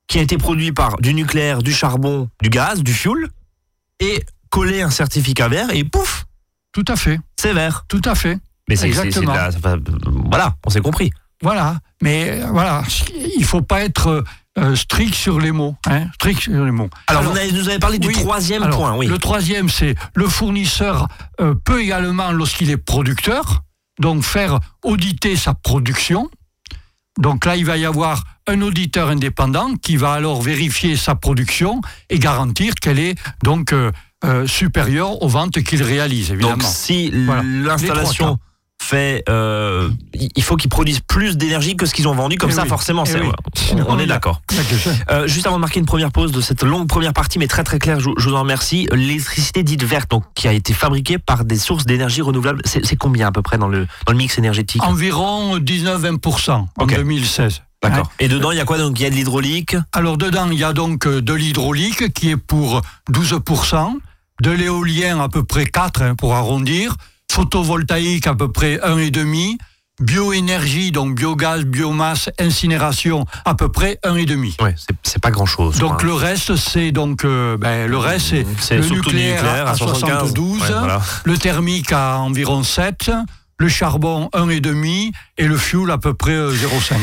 qui 0.07 0.19
a 0.19 0.21
été 0.21 0.37
produit 0.37 0.71
par 0.71 0.97
du 0.97 1.13
nucléaire, 1.13 1.61
du 1.61 1.71
charbon, 1.71 2.29
du 2.41 2.49
gaz, 2.49 2.81
du 2.81 2.93
fuel, 2.93 3.27
et 3.99 4.23
coller 4.49 4.81
un 4.81 4.89
certificat 4.89 5.47
vert, 5.47 5.69
et 5.71 5.83
pouf 5.83 6.25
Tout 6.71 6.85
à 6.87 6.95
fait. 6.95 7.19
C'est 7.39 7.53
vert. 7.53 7.85
Tout 7.87 8.01
à 8.05 8.15
fait. 8.15 8.39
Mais 8.67 8.75
c'est 8.75 8.87
Exactement. 8.87 9.33
voilà, 10.29 10.55
on 10.65 10.69
s'est 10.69 10.81
compris. 10.81 11.11
Voilà, 11.41 11.79
mais 12.01 12.41
voilà, 12.51 12.83
il 13.37 13.45
faut 13.45 13.61
pas 13.61 13.83
être 13.83 14.23
euh, 14.57 14.75
strict 14.75 15.13
sur 15.13 15.39
les 15.39 15.51
mots. 15.51 15.75
Hein, 15.85 16.07
strict 16.15 16.41
sur 16.41 16.65
les 16.65 16.71
mots. 16.71 16.89
Alors, 17.07 17.23
vous 17.23 17.31
nous 17.53 17.69
avez 17.69 17.79
parlé 17.79 17.99
du 17.99 18.11
troisième 18.11 18.69
point. 18.69 18.95
Oui. 18.95 19.07
Le 19.07 19.17
troisième, 19.17 19.69
c'est 19.69 19.95
le 20.15 20.27
fournisseur 20.27 21.07
euh, 21.39 21.53
peut 21.53 21.81
également, 21.81 22.31
lorsqu'il 22.31 22.71
est 22.71 22.77
producteur, 22.77 23.63
donc 23.99 24.23
faire 24.23 24.59
auditer 24.83 25.35
sa 25.35 25.53
production. 25.53 26.29
Donc 27.19 27.45
là, 27.45 27.55
il 27.55 27.65
va 27.65 27.77
y 27.77 27.85
avoir 27.85 28.23
un 28.47 28.61
auditeur 28.61 29.09
indépendant 29.09 29.75
qui 29.75 29.97
va 29.97 30.13
alors 30.13 30.41
vérifier 30.41 30.95
sa 30.95 31.15
production 31.15 31.81
et 32.09 32.19
garantir 32.19 32.75
qu'elle 32.75 32.99
est 32.99 33.15
donc 33.43 33.73
euh, 33.73 34.47
supérieure 34.47 35.21
aux 35.21 35.27
ventes 35.27 35.61
qu'il 35.63 35.83
réalise. 35.83 36.31
Évidemment. 36.31 36.57
Donc 36.57 36.63
si 36.63 37.11
l'installation 37.11 38.39
fait, 38.83 39.23
euh, 39.29 39.89
il 40.13 40.43
faut 40.43 40.55
qu'ils 40.55 40.69
produisent 40.69 41.01
plus 41.01 41.37
d'énergie 41.37 41.75
que 41.75 41.85
ce 41.85 41.93
qu'ils 41.93 42.07
ont 42.07 42.15
vendu. 42.15 42.37
Comme 42.37 42.51
eh 42.51 42.53
ça, 42.53 42.65
forcément, 42.65 43.03
eh 43.05 43.81
on, 43.87 43.99
est 43.99 44.05
d'accord. 44.05 44.41
Euh, 45.09 45.27
juste 45.27 45.45
avant 45.45 45.57
de 45.57 45.61
marquer 45.61 45.79
une 45.79 45.85
première 45.85 46.11
pause 46.11 46.31
de 46.31 46.41
cette 46.41 46.63
longue 46.63 46.87
première 46.87 47.13
partie, 47.13 47.39
mais 47.39 47.47
très 47.47 47.63
très 47.63 47.79
claire, 47.79 47.99
je, 47.99 48.09
vous 48.09 48.33
en 48.33 48.41
remercie. 48.41 48.87
L'électricité 48.91 49.63
dite 49.63 49.83
verte, 49.83 50.09
donc 50.09 50.23
qui 50.35 50.47
a 50.47 50.53
été 50.53 50.73
fabriquée 50.73 51.17
par 51.17 51.45
des 51.45 51.57
sources 51.57 51.85
d'énergie 51.85 52.21
renouvelables, 52.21 52.61
c'est 52.65 52.95
combien 52.95 53.27
à 53.27 53.31
peu 53.31 53.41
près 53.41 53.57
dans 53.57 53.67
le, 53.67 53.87
dans 54.05 54.13
le 54.13 54.17
mix 54.17 54.37
énergétique? 54.37 54.83
Environ 54.83 55.57
19-20% 55.57 56.65
en 56.77 56.85
2016. 56.85 57.61
D'accord. 57.83 58.11
Et 58.19 58.27
dedans, 58.27 58.51
il 58.51 58.57
y 58.57 58.61
a 58.61 58.65
quoi 58.65 58.77
donc? 58.77 58.99
Il 58.99 59.03
y 59.03 59.05
a 59.05 59.09
de 59.09 59.15
l'hydraulique? 59.15 59.75
Alors 59.93 60.17
dedans, 60.17 60.49
il 60.51 60.57
y 60.57 60.63
a 60.63 60.73
donc 60.73 61.05
euh, 61.05 61.21
de 61.21 61.33
l'hydraulique 61.33 62.13
qui 62.13 62.31
est 62.31 62.37
pour 62.37 62.81
12%. 63.11 63.93
de 64.41 64.51
l'éolien 64.51 65.19
à 65.19 65.29
peu 65.29 65.43
près 65.43 65.65
4 65.65 66.01
hein, 66.01 66.15
pour 66.15 66.35
arrondir, 66.35 66.95
photovoltaïque 67.37 68.25
à 68.25 68.33
peu 68.33 68.51
près 68.51 68.77
1,5, 68.77 69.57
bioénergie, 70.01 70.91
donc 70.91 71.13
biogaz, 71.13 71.65
biomasse, 71.65 72.31
incinération, 72.39 73.25
à 73.45 73.53
peu 73.53 73.69
près 73.69 73.99
1,5. 74.03 74.63
Ouais, 74.63 74.73
c'est 75.03 75.21
pas 75.21 75.29
grand 75.29 75.45
chose. 75.45 75.77
Donc 75.77 76.01
le 76.01 76.13
reste, 76.13 76.55
c'est 76.55 76.91
donc 76.91 77.25
euh, 77.25 77.55
ben, 77.55 77.87
le 77.87 77.97
reste, 77.99 78.33
c'est 78.59 78.77
le 78.77 78.87
nucléaire, 78.87 79.67
à, 79.67 79.75
72, 79.75 80.63
le 81.25 81.37
thermique 81.37 81.91
à 81.91 82.17
environ 82.17 82.63
7, 82.63 83.11
le 83.59 83.67
charbon 83.67 84.31
1,5 84.33 85.11
et 85.37 85.47
le 85.47 85.57
fuel 85.57 85.91
à 85.91 85.99
peu 85.99 86.15
près 86.15 86.33
0,5. 86.33 86.95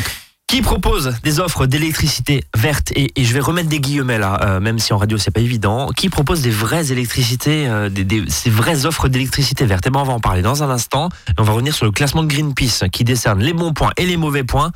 Qui 0.47 0.61
propose 0.63 1.15
des 1.23 1.41
offres 1.41 1.67
d'électricité 1.67 2.45
verte 2.57 2.93
et, 2.95 3.11
je 3.17 3.33
vais 3.33 3.41
remettre 3.41 3.69
des 3.69 3.81
guillemets 3.81 4.19
là, 4.19 4.39
euh, 4.43 4.61
même 4.61 4.79
si 4.79 4.93
en 4.93 4.99
radio 4.99 5.17
c'est 5.19 5.31
pas 5.31 5.41
évident. 5.41 5.89
Qui 5.97 6.11
propose 6.11 6.43
des 6.43 6.51
vraies 6.51 6.93
électricités, 6.93 7.67
euh, 7.67 7.89
des, 7.89 8.25
ces 8.29 8.51
vraies 8.51 8.85
offres 8.87 9.09
d'électricité 9.09 9.65
verte? 9.65 9.87
Et 9.87 9.89
eh 9.89 9.91
ben 9.91 10.01
on 10.01 10.05
va 10.05 10.13
en 10.13 10.21
parler 10.21 10.43
dans 10.43 10.63
un 10.63 10.71
instant. 10.71 11.09
on 11.39 11.43
va 11.43 11.53
revenir 11.53 11.75
sur 11.75 11.87
le 11.87 11.93
classement 11.93 12.23
de 12.23 12.29
Greenpeace 12.29 12.89
qui 12.93 13.05
décerne 13.05 13.41
les 13.41 13.53
bons 13.53 13.73
points 13.73 13.93
et 13.97 14.07
les 14.07 14.17
mauvais 14.17 14.45
points. 14.45 14.71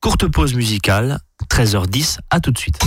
Courte 0.00 0.26
pause 0.28 0.54
musicale, 0.54 1.18
13h10, 1.50 2.18
à 2.30 2.40
tout 2.40 2.50
de 2.50 2.58
suite. 2.58 2.80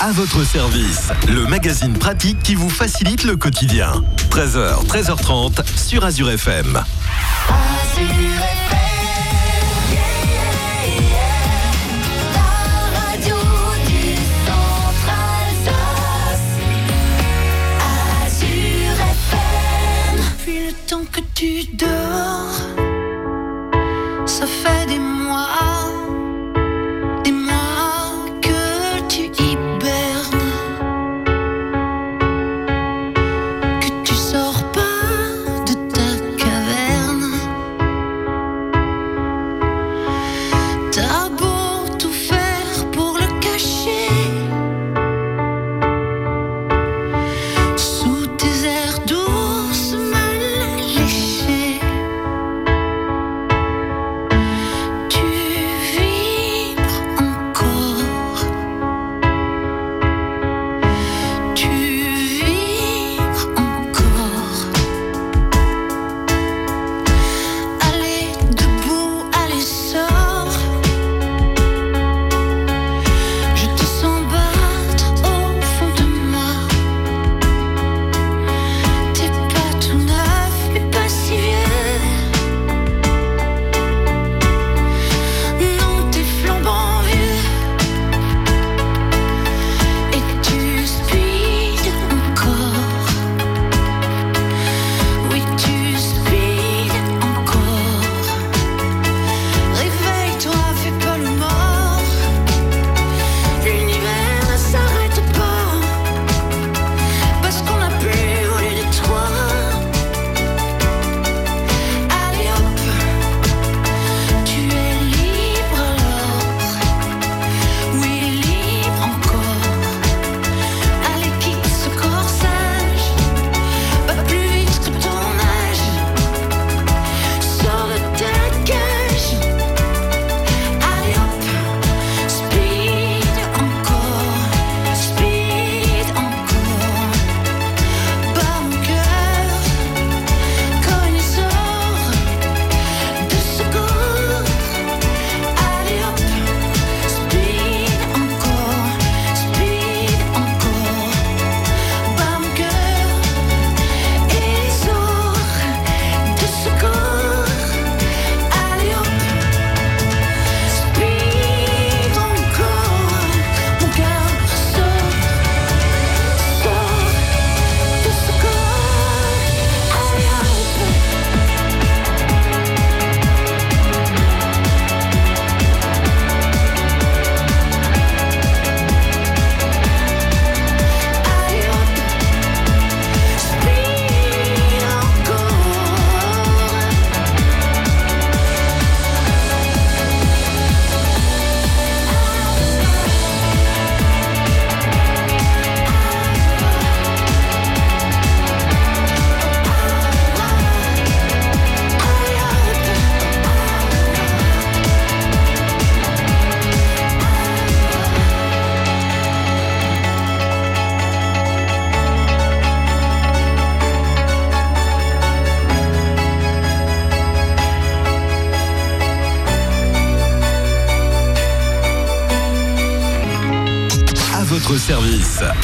À 0.00 0.12
votre 0.12 0.44
service, 0.44 1.10
le 1.28 1.46
magazine 1.46 1.94
pratique 1.94 2.42
qui 2.42 2.54
vous 2.54 2.70
facilite 2.70 3.24
le 3.24 3.36
quotidien. 3.36 4.02
13h, 4.30 4.86
13h30 4.86 5.64
sur 5.76 6.04
Azure 6.04 6.30
FM. 6.30 6.82
Azure 7.48 8.10
FM. 8.10 8.63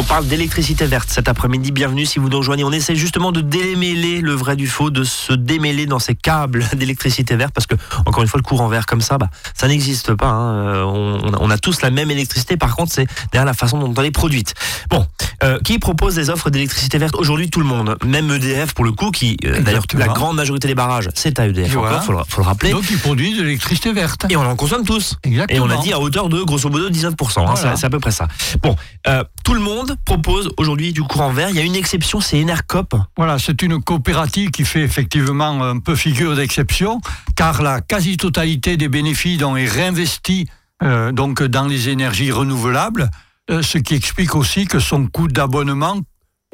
On 0.00 0.04
parle 0.04 0.28
d'électricité 0.28 0.86
verte 0.86 1.10
cet 1.10 1.28
après-midi. 1.28 1.72
Bienvenue 1.72 2.06
si 2.06 2.20
vous 2.20 2.28
nous 2.28 2.38
rejoignez. 2.38 2.62
On 2.62 2.70
essaie 2.70 2.94
justement 2.94 3.32
de 3.32 3.40
démêler 3.40 4.20
le 4.20 4.32
vrai 4.32 4.54
du 4.54 4.68
faux, 4.68 4.90
de 4.90 5.02
se 5.02 5.32
démêler 5.32 5.86
dans 5.86 5.98
ces 5.98 6.14
câbles 6.14 6.64
d'électricité 6.76 7.34
verte 7.34 7.52
parce 7.52 7.66
que, 7.66 7.74
encore 8.06 8.22
une 8.22 8.28
fois, 8.28 8.38
le 8.38 8.44
courant 8.44 8.68
vert 8.68 8.86
comme 8.86 9.00
ça, 9.00 9.18
bah, 9.18 9.28
ça 9.54 9.66
n'existe 9.66 10.14
pas. 10.14 10.28
hein. 10.28 10.54
Euh, 10.54 10.82
On, 10.84 11.32
on 11.40 11.50
a 11.50 11.58
tous 11.58 11.82
la 11.82 11.90
même 11.90 12.12
électricité. 12.12 12.56
Par 12.56 12.76
contre, 12.76 12.92
c'est 12.92 13.08
derrière 13.32 13.44
la 13.44 13.54
façon 13.54 13.80
dont 13.80 13.92
elle 14.00 14.06
est 14.06 14.10
produite. 14.12 14.54
Bon, 14.88 15.04
euh, 15.42 15.58
qui 15.64 15.80
propose 15.80 16.14
des 16.14 16.30
offres 16.30 16.48
d'électricité 16.50 16.98
verte 16.98 17.16
Aujourd'hui, 17.16 17.50
tout 17.50 17.58
le 17.60 17.66
monde. 17.66 17.96
Même 18.06 18.30
EDF, 18.30 18.74
pour 18.74 18.84
le 18.84 18.92
coup, 18.92 19.10
qui, 19.10 19.36
euh, 19.46 19.60
d'ailleurs, 19.62 19.82
la 19.94 20.06
grande 20.06 20.36
majorité 20.36 20.68
des 20.68 20.76
barrages, 20.76 21.08
c'est 21.14 21.40
à 21.40 21.46
EDF 21.48 21.72
Voilà. 21.72 21.96
encore, 21.96 22.04
faut 22.04 22.12
le, 22.12 22.18
faut 22.28 22.40
le 22.40 22.46
rappeler. 22.46 22.70
Donc 22.70 22.84
ils 22.88 22.98
produisent 22.98 23.38
de 23.38 23.42
l'électricité 23.42 23.92
verte. 23.92 24.26
Et 24.30 24.36
on 24.36 24.42
en 24.48 24.54
consomme 24.54 24.84
tous. 24.84 25.16
Exactement. 25.24 25.66
Et 25.66 25.68
on 25.68 25.76
a 25.76 25.82
dit 25.82 25.92
à 25.92 25.98
hauteur 25.98 26.28
de 26.28 26.40
grosso 26.42 26.68
modo 26.70 26.88
19%. 26.88 27.40
hein, 27.40 27.54
Voilà. 27.54 27.56
c'est- 27.74 27.80
c'est 27.80 27.86
à 27.86 27.90
peu 27.90 27.98
près 27.98 28.12
ça. 28.12 28.28
Bon, 28.62 28.76
euh, 29.08 29.24
tout 29.42 29.54
le 29.54 29.60
monde 29.60 29.87
propose 30.04 30.50
aujourd'hui 30.56 30.92
du 30.92 31.02
courant 31.02 31.30
vert. 31.30 31.50
Il 31.50 31.56
y 31.56 31.60
a 31.60 31.62
une 31.62 31.76
exception, 31.76 32.20
c'est 32.20 32.40
Enercop. 32.42 32.94
Voilà, 33.16 33.38
c'est 33.38 33.62
une 33.62 33.82
coopérative 33.82 34.50
qui 34.50 34.64
fait 34.64 34.82
effectivement 34.82 35.62
un 35.62 35.78
peu 35.78 35.94
figure 35.94 36.36
d'exception, 36.36 37.00
car 37.36 37.62
la 37.62 37.80
quasi-totalité 37.80 38.76
des 38.76 38.88
bénéfices 38.88 39.40
est 39.40 39.68
réinvestie 39.68 40.46
euh, 40.82 41.12
donc 41.12 41.42
dans 41.42 41.66
les 41.66 41.88
énergies 41.88 42.30
renouvelables, 42.30 43.10
euh, 43.50 43.62
ce 43.62 43.78
qui 43.78 43.94
explique 43.94 44.34
aussi 44.34 44.66
que 44.66 44.78
son 44.78 45.06
coût 45.06 45.28
d'abonnement 45.28 46.00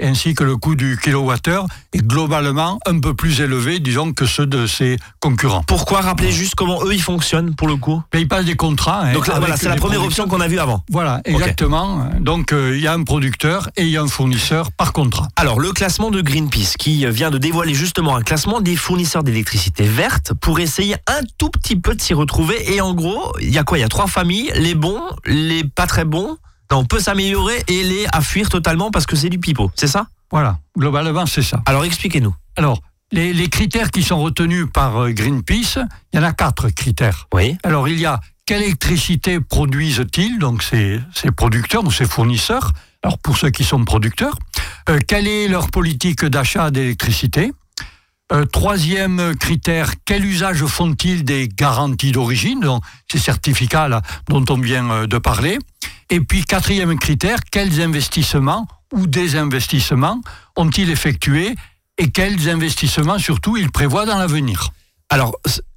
ainsi 0.02 0.34
que 0.34 0.42
le 0.42 0.56
coût 0.56 0.74
du 0.74 0.98
kilowattheure 1.02 1.66
est 1.92 2.04
globalement 2.04 2.80
un 2.86 2.98
peu 2.98 3.14
plus 3.14 3.40
élevé, 3.40 3.78
disons, 3.78 4.12
que 4.12 4.26
ceux 4.26 4.46
de 4.46 4.66
ses 4.66 4.96
concurrents. 5.20 5.62
Pourquoi 5.66 6.00
rappeler 6.00 6.32
juste 6.32 6.54
comment 6.56 6.84
eux 6.84 6.92
ils 6.94 7.02
fonctionnent 7.02 7.54
pour 7.54 7.68
le 7.68 7.76
coup? 7.76 8.02
Mais 8.12 8.22
ils 8.22 8.28
passent 8.28 8.44
des 8.44 8.56
contrats. 8.56 9.02
hein, 9.02 9.12
Donc 9.12 9.26
là, 9.28 9.34
avec 9.34 9.46
voilà, 9.46 9.56
c'est 9.56 9.68
la 9.68 9.76
première 9.76 10.02
option 10.02 10.26
qu'on 10.26 10.40
a 10.40 10.48
vue 10.48 10.58
avant. 10.58 10.84
Voilà, 10.90 11.20
exactement. 11.24 12.08
Donc 12.20 12.52
euh, 12.52 12.76
il 12.76 12.82
y 12.82 12.86
a 12.88 12.92
un 12.92 13.04
producteur 13.04 13.68
et 13.76 13.82
il 13.82 13.90
y 13.90 13.96
a 13.96 14.02
un 14.02 14.08
fournisseur 14.08 14.72
par 14.72 14.92
contrat. 14.92 15.28
Alors, 15.36 15.60
le 15.60 15.72
classement 15.72 16.10
de 16.10 16.20
Greenpeace 16.20 16.74
qui 16.78 17.06
vient 17.06 17.30
de 17.30 17.38
dévoiler 17.38 17.74
justement 17.74 18.16
un 18.16 18.22
classement 18.22 18.60
des 18.60 18.76
fournisseurs 18.76 19.22
d'électricité 19.22 19.84
verte 19.84 20.32
pour 20.34 20.58
essayer 20.58 20.96
un 21.06 21.20
tout 21.38 21.50
petit 21.50 21.76
peu 21.76 21.94
de 21.94 22.00
s'y 22.00 22.14
retrouver. 22.14 22.74
Et 22.74 22.80
en 22.80 22.94
gros, 22.94 23.32
il 23.40 23.50
y 23.50 23.58
a 23.58 23.62
quoi? 23.64 23.78
Il 23.78 23.82
y 23.82 23.84
a 23.84 23.88
trois 23.88 24.06
familles 24.08 24.52
les 24.56 24.74
bons, 24.74 25.02
les 25.26 25.62
pas 25.64 25.86
très 25.86 26.04
bons. 26.04 26.36
Non, 26.70 26.78
on 26.78 26.84
peut 26.84 27.00
s'améliorer 27.00 27.62
et 27.68 27.84
les 27.84 28.06
à 28.12 28.20
fuir 28.20 28.48
totalement 28.48 28.90
parce 28.90 29.06
que 29.06 29.16
c'est 29.16 29.28
du 29.28 29.38
pipeau, 29.38 29.70
c'est 29.74 29.86
ça? 29.86 30.06
Voilà, 30.30 30.58
globalement 30.76 31.26
c'est 31.26 31.42
ça. 31.42 31.62
Alors 31.66 31.84
expliquez-nous. 31.84 32.34
Alors, 32.56 32.80
les, 33.12 33.32
les 33.32 33.48
critères 33.48 33.90
qui 33.90 34.02
sont 34.02 34.20
retenus 34.20 34.66
par 34.72 34.96
euh, 34.96 35.10
Greenpeace, 35.10 35.78
il 36.12 36.16
y 36.16 36.18
en 36.18 36.24
a 36.24 36.32
quatre 36.32 36.70
critères. 36.70 37.28
Oui. 37.34 37.56
Alors, 37.62 37.88
il 37.88 38.00
y 38.00 38.06
a 38.06 38.20
quelle 38.46 38.62
électricité 38.62 39.40
produisent-ils, 39.40 40.38
donc 40.38 40.62
ces, 40.62 41.00
ces 41.14 41.30
producteurs 41.30 41.84
ou 41.84 41.90
ces 41.90 42.06
fournisseurs, 42.06 42.72
alors 43.02 43.18
pour 43.18 43.36
ceux 43.36 43.50
qui 43.50 43.64
sont 43.64 43.84
producteurs, 43.84 44.36
Euh, 44.90 44.98
quelle 45.08 45.26
est 45.26 45.48
leur 45.48 45.70
politique 45.70 46.26
d'achat 46.26 46.70
d'électricité? 46.70 47.52
Troisième 48.52 49.34
critère, 49.36 49.92
quel 50.04 50.24
usage 50.24 50.64
font-ils 50.64 51.24
des 51.24 51.46
garanties 51.46 52.10
d'origine, 52.10 52.66
ces 53.10 53.18
certificats 53.18 54.00
dont 54.28 54.44
on 54.48 54.58
vient 54.58 54.90
euh, 54.90 55.06
de 55.06 55.18
parler? 55.18 55.58
Et 56.10 56.20
puis 56.20 56.44
quatrième 56.44 56.98
critère, 56.98 57.38
quels 57.50 57.80
investissements 57.80 58.66
ou 58.92 59.06
désinvestissements 59.06 60.20
ont-ils 60.56 60.90
effectués 60.90 61.54
et 61.98 62.10
quels 62.10 62.48
investissements 62.48 63.18
surtout 63.18 63.56
ils 63.56 63.70
prévoient 63.70 64.06
dans 64.06 64.18
l'avenir? 64.18 64.70
Alors, 65.10 65.36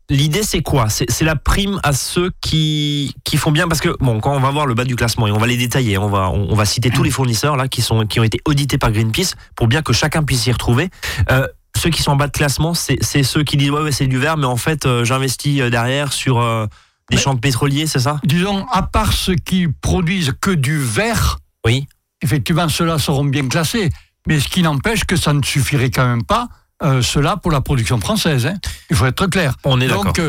l'idée, 0.10 0.44
c'est 0.44 0.62
quoi? 0.62 0.90
C'est 0.90 1.22
la 1.22 1.36
prime 1.36 1.80
à 1.84 1.94
ceux 1.94 2.32
qui, 2.42 3.14
qui 3.24 3.38
font 3.38 3.52
bien, 3.52 3.68
parce 3.68 3.82
que, 3.82 3.96
bon, 4.00 4.20
quand 4.20 4.34
on 4.34 4.40
va 4.40 4.52
voir 4.52 4.66
le 4.66 4.74
bas 4.74 4.86
du 4.86 4.96
classement, 4.96 5.28
et 5.28 5.32
on 5.32 5.38
va 5.38 5.48
les 5.48 5.58
détailler, 5.58 5.98
on 5.98 6.10
va, 6.10 6.30
on, 6.30 6.56
va 6.56 6.66
citer 6.66 6.90
tous 6.90 7.04
les 7.04 7.12
fournisseurs 7.12 7.56
là 7.56 7.68
qui, 7.68 7.82
sont, 7.82 8.06
qui 8.08 8.20
ont 8.20 8.24
été 8.24 8.40
audités 8.46 8.78
par 8.78 8.92
Greenpeace, 8.92 9.36
pour 9.56 9.68
bien 9.68 9.82
que 9.82 9.94
chacun 9.94 10.24
puisse 10.24 10.44
s'y 10.44 10.52
retrouver. 10.52 10.90
Euh, 11.32 11.48
ceux 11.78 11.90
qui 11.90 12.02
sont 12.02 12.12
en 12.12 12.16
bas 12.16 12.28
de 12.28 12.32
classement, 12.34 12.74
c'est 12.74 13.24
ceux 13.24 13.44
qui 13.44 13.56
disent, 13.58 13.70
ouais, 13.72 13.82
ouais 13.82 13.92
c'est 13.92 14.08
du 14.08 14.18
vert, 14.18 14.36
mais 14.38 14.46
en 14.46 14.58
fait, 14.58 14.86
euh, 14.86 15.06
j'investis 15.06 15.62
euh, 15.62 15.70
derrière 15.70 16.12
sur 16.12 16.40
euh, 16.42 16.66
des 17.10 17.16
Mais- 17.16 17.22
champs 17.22 17.36
pétroliers, 17.38 17.88
c'est 17.88 18.00
ça? 18.00 18.20
Disons, 18.26 18.66
à 18.72 18.82
part 18.84 19.14
ceux 19.14 19.36
qui 19.36 19.68
produisent 19.68 20.34
que 20.42 20.52
du 20.52 20.78
verre, 20.80 21.38
Oui. 21.66 21.88
effectivement, 22.22 22.68
ceux-là 22.68 23.00
seront 23.00 23.24
bien 23.26 23.48
classés. 23.48 23.90
Mais 24.28 24.40
ce 24.42 24.50
qui 24.50 24.62
n'empêche 24.62 25.06
que 25.06 25.16
ça 25.16 25.32
ne 25.34 25.42
suffirait 25.44 25.90
quand 25.90 26.06
même 26.06 26.26
pas, 26.26 26.50
euh, 26.84 27.02
cela 27.02 27.38
pour 27.38 27.52
la 27.52 27.62
production 27.62 28.00
française. 28.00 28.46
hein. 28.46 28.56
Il 28.90 28.96
faut 28.98 29.06
être 29.06 29.28
clair. 29.28 29.56
On 29.64 29.80
est. 29.80 29.88
Donc, 29.88 30.20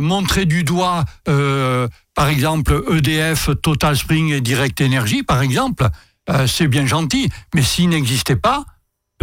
montrer 0.00 0.44
du 0.44 0.64
doigt, 0.64 1.04
par 2.14 2.28
exemple, 2.28 2.84
EDF, 2.92 3.48
Total 3.62 3.96
Spring 3.96 4.32
et 4.32 4.40
Direct 4.42 4.80
Energy, 4.82 5.22
par 5.22 5.40
exemple, 5.40 5.88
c'est 6.46 6.68
bien 6.68 6.84
gentil. 6.86 7.30
Mais 7.54 7.62
s'il 7.62 7.88
n'existait 7.88 8.36
pas, 8.36 8.64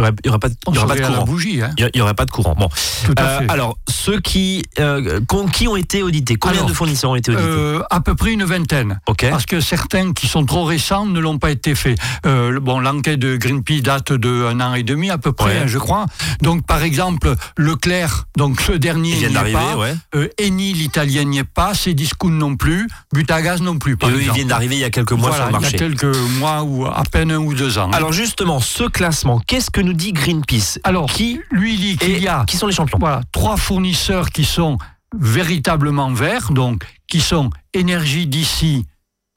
Il 0.00 0.12
n'y 0.24 0.30
aurait, 0.30 0.38
pas, 0.38 0.48
il 0.48 0.74
y 0.74 0.78
aurait 0.78 0.86
pas 0.86 0.96
de 0.96 1.06
courant. 1.06 1.24
bougie. 1.24 1.62
hein. 1.62 1.70
Il 1.78 1.90
n'y 1.94 2.00
aurait 2.00 2.14
pas 2.14 2.24
de 2.24 2.30
courant. 2.30 2.54
Bon. 2.58 2.68
Tout 3.04 3.14
à 3.16 3.22
Euh, 3.22 3.38
fait. 3.40 3.50
alors, 3.50 3.76
ceux 3.88 4.20
qui, 4.20 4.62
euh, 4.78 5.20
qui 5.52 5.68
ont 5.68 5.76
été 5.76 6.02
audités, 6.02 6.36
combien 6.36 6.58
Alors, 6.58 6.68
de 6.68 6.74
fournisseurs 6.74 7.10
ont 7.10 7.16
été 7.16 7.30
audités? 7.32 7.46
Euh, 7.48 7.82
à 7.90 8.00
peu 8.00 8.14
près 8.14 8.32
une 8.32 8.44
vingtaine. 8.44 9.00
Ok. 9.06 9.26
Parce 9.30 9.46
que 9.46 9.60
certains 9.60 10.12
qui 10.12 10.26
sont 10.26 10.44
trop 10.46 10.64
récents 10.64 11.06
ne 11.06 11.20
l'ont 11.20 11.38
pas 11.38 11.50
été 11.50 11.74
faits. 11.74 11.98
Euh, 12.26 12.58
bon, 12.60 12.80
l'enquête 12.80 13.18
de 13.18 13.36
Greenpeace 13.36 13.82
date 13.82 14.12
de 14.12 14.46
un 14.46 14.60
an 14.60 14.74
et 14.74 14.82
demi 14.82 15.10
à 15.10 15.18
peu 15.18 15.32
près, 15.32 15.50
Ouais. 15.50 15.58
hein, 15.64 15.66
je 15.66 15.78
crois. 15.78 16.06
Donc, 16.42 16.64
par 16.66 16.82
exemple, 16.82 17.34
Leclerc, 17.58 18.26
donc 18.36 18.60
ce 18.60 18.72
dernier 18.72 19.14
n'y 19.16 19.24
est 19.24 19.52
pas. 19.52 19.76
ouais. 19.76 20.30
Eni, 20.38 20.72
l'italien 20.72 21.24
n'y 21.24 21.38
est 21.38 21.44
pas. 21.44 21.72
Cdiscount 21.74 22.30
non 22.30 22.56
plus. 22.56 22.88
Butagaz 23.12 23.60
non 23.60 23.78
plus. 23.78 23.96
Et 24.02 24.06
eux, 24.06 24.22
ils 24.22 24.30
viennent 24.32 24.48
d'arriver 24.48 24.76
il 24.76 24.80
y 24.80 24.84
a 24.84 24.90
quelques 24.90 25.12
mois 25.12 25.30
Voilà, 25.30 25.46
sur 25.46 25.46
le 25.46 25.50
il 25.50 25.54
y 25.54 25.56
a 25.56 25.60
marché. 25.60 25.76
quelques 25.76 26.16
mois 26.38 26.62
ou 26.62 26.86
à 26.86 27.02
peine 27.10 27.30
un 27.32 27.38
ou 27.38 27.54
deux 27.54 27.78
ans. 27.78 27.88
hein. 27.92 27.96
Alors 27.96 28.12
justement, 28.12 28.60
ce 28.60 28.84
classement, 28.84 29.40
qu'est-ce 29.46 29.70
que 29.70 29.80
nous 29.80 29.89
dit 29.92 30.12
Greenpeace 30.12 30.78
Alors, 30.84 31.10
Qui 31.10 31.40
lui 31.50 31.76
dit 31.76 31.96
qu'il 31.96 32.18
y 32.22 32.28
a 32.28 32.44
qui 32.46 32.56
sont 32.56 32.66
les 32.66 32.72
champions 32.74 32.98
voilà, 32.98 33.22
trois 33.32 33.56
fournisseurs 33.56 34.30
qui 34.30 34.44
sont 34.44 34.78
véritablement 35.18 36.10
verts, 36.12 36.52
donc 36.52 36.84
qui 37.08 37.20
sont 37.20 37.50
Énergie 37.74 38.26
d'ici, 38.26 38.84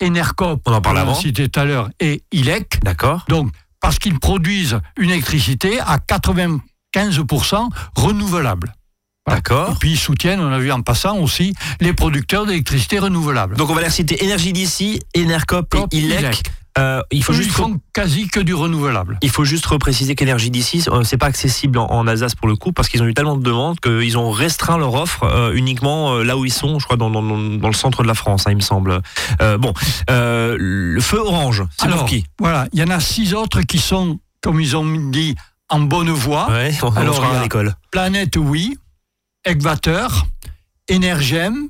Enercop, 0.01 0.61
On 0.65 0.73
en 0.73 0.81
parlait 0.81 0.97
l'a 0.99 1.03
avant. 1.03 1.15
cité 1.15 1.49
tout 1.49 1.59
à 1.59 1.65
l'heure, 1.65 1.89
et 1.99 2.23
ILEC. 2.31 2.79
D'accord. 2.83 3.25
Donc, 3.29 3.51
parce 3.79 3.99
qu'ils 3.99 4.19
produisent 4.19 4.79
une 4.97 5.09
électricité 5.11 5.79
à 5.79 5.97
95% 5.97 7.69
renouvelable. 7.95 8.73
Voilà. 9.25 9.39
Et 9.39 9.41
D'accord. 9.41 9.77
puis 9.79 9.91
ils 9.91 9.97
soutiennent, 9.99 10.39
on 10.41 10.51
a 10.51 10.59
vu 10.59 10.71
en 10.71 10.81
passant 10.81 11.17
aussi, 11.19 11.53
les 11.79 11.93
producteurs 11.93 12.45
d'électricité 12.45 12.99
renouvelable. 12.99 13.55
Donc 13.55 13.69
on 13.69 13.73
va 13.75 13.81
les 13.81 13.89
citer 13.89 14.23
Énergie 14.23 14.51
d'ici, 14.53 14.99
Enercop 15.17 15.69
Cop, 15.69 15.93
et 15.93 15.97
ILEC. 15.97 16.19
ILEC. 16.19 16.43
Euh, 16.79 17.01
il 17.11 17.23
faut 17.23 17.33
juste 17.33 17.51
font 17.51 17.79
quasi 17.93 18.27
que 18.27 18.39
du 18.39 18.55
renouvelable. 18.55 19.19
il 19.21 19.29
faut 19.29 19.43
juste 19.43 19.65
repréciser 19.67 20.15
qu'Énergie 20.15 20.49
d'ici, 20.49 20.83
euh, 20.87 21.03
c'est 21.03 21.17
pas 21.17 21.27
accessible 21.27 21.77
en, 21.77 21.85
en 21.85 22.07
Alsace 22.07 22.33
pour 22.33 22.47
le 22.47 22.55
coup, 22.55 22.71
parce 22.73 22.89
qu'ils 22.89 23.03
ont 23.03 23.05
eu 23.05 23.13
tellement 23.13 23.37
de 23.37 23.43
demandes 23.43 23.79
qu'ils 23.79 24.17
ont 24.17 24.31
restreint 24.31 24.77
leur 24.79 24.95
offre 24.95 25.23
euh, 25.23 25.53
uniquement 25.53 26.15
euh, 26.15 26.23
là 26.23 26.35
où 26.35 26.45
ils 26.45 26.53
sont, 26.53 26.79
je 26.79 26.85
crois 26.85 26.97
dans, 26.97 27.11
dans, 27.11 27.21
dans- 27.21 27.67
le 27.67 27.73
centre 27.73 28.01
de 28.01 28.07
la 28.07 28.15
France, 28.15 28.47
hein, 28.47 28.51
il 28.51 28.55
me 28.57 28.61
semble. 28.61 29.01
Euh, 29.41 29.57
bon, 29.59 29.71
euh, 30.09 30.55
le 30.59 30.99
feu 30.99 31.19
orange, 31.19 31.63
c'est 31.77 31.85
pour 31.87 31.93
Alors, 31.95 32.05
qui? 32.07 32.25
voilà, 32.39 32.67
il 32.73 32.79
y 32.79 32.83
en 32.83 32.89
a 32.89 32.99
six 32.99 33.35
autres 33.35 33.61
qui 33.61 33.77
sont, 33.77 34.19
comme 34.41 34.59
ils 34.59 34.75
ont 34.75 34.85
dit, 35.11 35.35
en 35.69 35.79
bonne 35.81 36.09
voie. 36.09 36.49
Ouais, 36.49 36.73
on, 36.81 36.89
Alors, 36.95 37.23
à 37.23 37.41
l'école. 37.43 37.75
Planète 37.91 38.35
Oui, 38.35 38.77
Ecvateur, 39.45 40.25
Energem, 40.91 41.67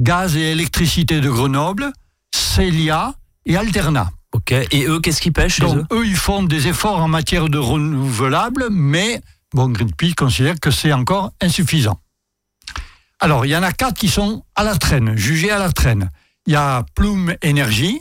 Gaz 0.00 0.36
et 0.36 0.50
électricité 0.52 1.20
de 1.20 1.30
Grenoble, 1.30 1.92
Celia 2.34 3.14
et 3.46 3.56
Alterna. 3.56 4.10
Ok. 4.32 4.52
Et 4.52 4.86
eux, 4.86 5.00
qu'est-ce 5.00 5.20
qu'ils 5.20 5.32
pêchent 5.32 5.56
chez 5.56 5.64
eux 5.64 5.66
Donc, 5.66 5.92
eux, 5.92 6.06
ils 6.06 6.16
font 6.16 6.42
des 6.42 6.68
efforts 6.68 6.98
en 6.98 7.08
matière 7.08 7.48
de 7.48 7.58
renouvelables, 7.58 8.68
mais 8.70 9.20
bon, 9.52 9.68
Greenpeace 9.68 10.14
considère 10.16 10.58
que 10.58 10.70
c'est 10.70 10.92
encore 10.92 11.32
insuffisant. 11.40 12.00
Alors, 13.20 13.46
il 13.46 13.50
y 13.50 13.56
en 13.56 13.62
a 13.62 13.72
quatre 13.72 13.96
qui 13.96 14.08
sont 14.08 14.44
à 14.56 14.64
la 14.64 14.76
traîne, 14.76 15.16
jugés 15.16 15.50
à 15.50 15.58
la 15.58 15.70
traîne. 15.70 16.10
Il 16.46 16.54
y 16.54 16.56
a 16.56 16.84
Plume 16.94 17.36
Energy, 17.44 18.00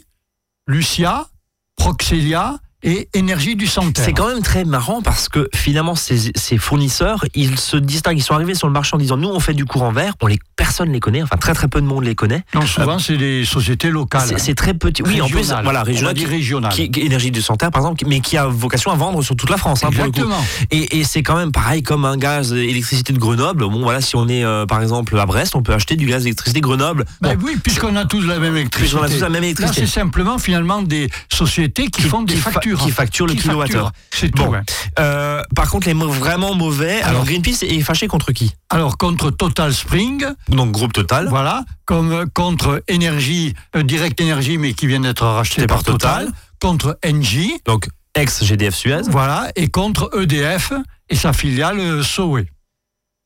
Lucia, 0.68 1.28
Proxelia 1.76 2.60
et 2.84 3.08
Énergie 3.14 3.56
du 3.56 3.68
Santerre. 3.68 4.04
C'est 4.06 4.14
quand 4.14 4.28
même 4.28 4.42
très 4.42 4.66
marrant 4.66 5.02
parce 5.02 5.30
que 5.30 5.50
finalement 5.56 5.96
ces, 5.96 6.32
ces 6.36 6.58
fournisseurs, 6.58 7.26
ils 7.36 7.58
se 7.60 7.78
distinguent, 7.78 8.18
ils 8.18 8.24
sont 8.24 8.34
arrivés 8.34 8.56
sur 8.56 8.68
le 8.68 8.74
marché 8.74 8.96
en 8.96 9.00
disant 9.00 9.18
nous 9.18 9.30
on 9.30 9.40
fait 9.40 9.54
du 9.54 9.66
courant 9.66 9.92
vert, 9.92 10.14
on 10.22 10.28
les 10.28 10.40
personne 10.56 10.92
les 10.92 11.00
connaît, 11.00 11.22
enfin 11.24 11.38
très 11.38 11.54
très 11.54 11.68
peu 11.68 11.82
de 11.82 11.86
monde 11.86 12.04
les 12.04 12.16
connaît. 12.16 12.44
Non, 12.54 12.62
souvent, 12.66 13.00
c'est 13.00 13.18
des 13.18 13.46
sociétés 13.46 13.90
locales. 13.90 14.34
C'est 14.38 14.56
très 14.56 14.74
petit. 14.74 15.02
Oui, 15.04 15.22
en 15.22 15.28
plus 15.28 15.54
voilà 15.64 15.82
On 15.82 15.84
régional 15.84 16.10
va 16.10 16.14
dire 16.14 16.28
qui, 16.30 16.34
régionales. 16.36 16.72
qui- 16.74 16.90
qui- 16.92 17.02
énergie 17.02 17.32
du 17.32 17.42
Santerre 17.42 17.72
par 17.72 17.82
exemple, 17.82 18.04
mais 18.08 18.20
qui 18.20 18.38
a 18.38 18.46
vocation 18.48 18.92
à 18.92 18.96
vendre 18.96 19.22
sur 19.22 19.36
toute 19.36 19.50
la 19.50 19.58
France 19.58 19.84
hein, 19.84 19.90
pour 19.92 20.06
le 20.06 20.12
coup. 20.12 20.20
Exactement. 20.20 20.44
Et, 20.72 21.00
et 21.00 21.04
c'est 21.04 21.24
quand 21.24 21.36
même 21.36 21.52
pareil 21.52 21.84
comme 21.84 22.06
un 22.06 22.18
gaz 22.18 22.54
électricité 22.54 23.14
de 23.14 23.20
Grenoble. 23.20 23.66
Bon 23.68 23.82
voilà, 23.82 24.02
si 24.02 24.16
on 24.16 24.28
est 24.28 24.44
euh, 24.44 24.66
par 24.66 24.82
exemple 24.82 25.18
à 25.20 25.26
Brest, 25.26 25.56
on 25.56 25.62
peut 25.64 25.74
acheter 25.74 25.96
du 25.96 26.06
gaz 26.06 26.26
électricité 26.26 26.62
Grenoble. 26.62 27.06
Ben 27.22 27.36
Bon, 27.38 27.46
oui, 27.48 27.58
puisqu'on 27.64 27.96
a 27.96 28.06
tous 28.06 28.22
la 28.26 28.40
même 28.40 28.56
électricité. 28.56 28.98
Puisqu'on 28.98 29.04
a 29.04 29.10
tous 29.10 29.22
la 29.22 29.30
même 29.30 29.44
électricité. 29.44 29.82
Là, 29.82 29.88
c'est 29.88 29.92
simplement 29.94 30.38
finalement 30.38 30.82
des 30.82 31.10
sociétés 31.30 31.84
qui, 31.86 32.02
Qui- 32.04 32.10
font 32.10 32.24
des 32.24 32.36
qui 32.36 32.40
factures. 32.78 32.86
qui 32.86 32.92
facturent 32.92 33.28
le 33.28 33.34
Qui 33.34 33.42
kilowattheure. 33.42 33.92
C'est 34.14 34.30
tout. 34.32 34.44
Bon. 34.44 34.54
hein. 34.56 34.64
euh, 35.00 35.42
par 35.56 35.70
contre 35.70 35.88
les 35.88 35.94
vraiment 35.94 36.56
mauvais. 36.56 36.96
Alors, 37.02 37.10
Alors- 37.22 37.26
Greenpeace 37.26 37.64
est 37.64 37.82
fâché 37.82 38.08
contre 38.08 38.32
qui? 38.32 38.54
Alors, 38.70 38.98
contre 38.98 39.32
Total 39.32 39.74
Spring, 39.74 40.26
Donc 40.50 40.72
groupe 40.72 40.94
Total. 40.94 41.28
voilà, 41.28 41.64
comme 41.86 42.12
euh, 42.12 42.26
contre 42.34 42.84
Énergie, 42.88 43.54
euh, 43.76 43.84
Direct 43.84 44.20
Énergie, 44.22 44.58
mais 44.58 44.74
qui 44.74 44.88
vient 44.88 45.00
d'être 45.02 45.26
racheté 45.26 45.68
par, 45.68 45.78
par 45.78 45.84
Total. 45.84 46.26
Total. 46.28 46.40
contre 46.62 46.98
Engie. 47.06 47.54
Donc, 47.66 47.90
ex-GDF 48.16 48.76
Suez. 48.76 49.02
Voilà, 49.10 49.50
et 49.56 49.70
contre 49.70 50.10
EDF 50.20 50.74
et 51.10 51.16
sa 51.16 51.34
filiale 51.34 52.04
Sowe. 52.04 52.44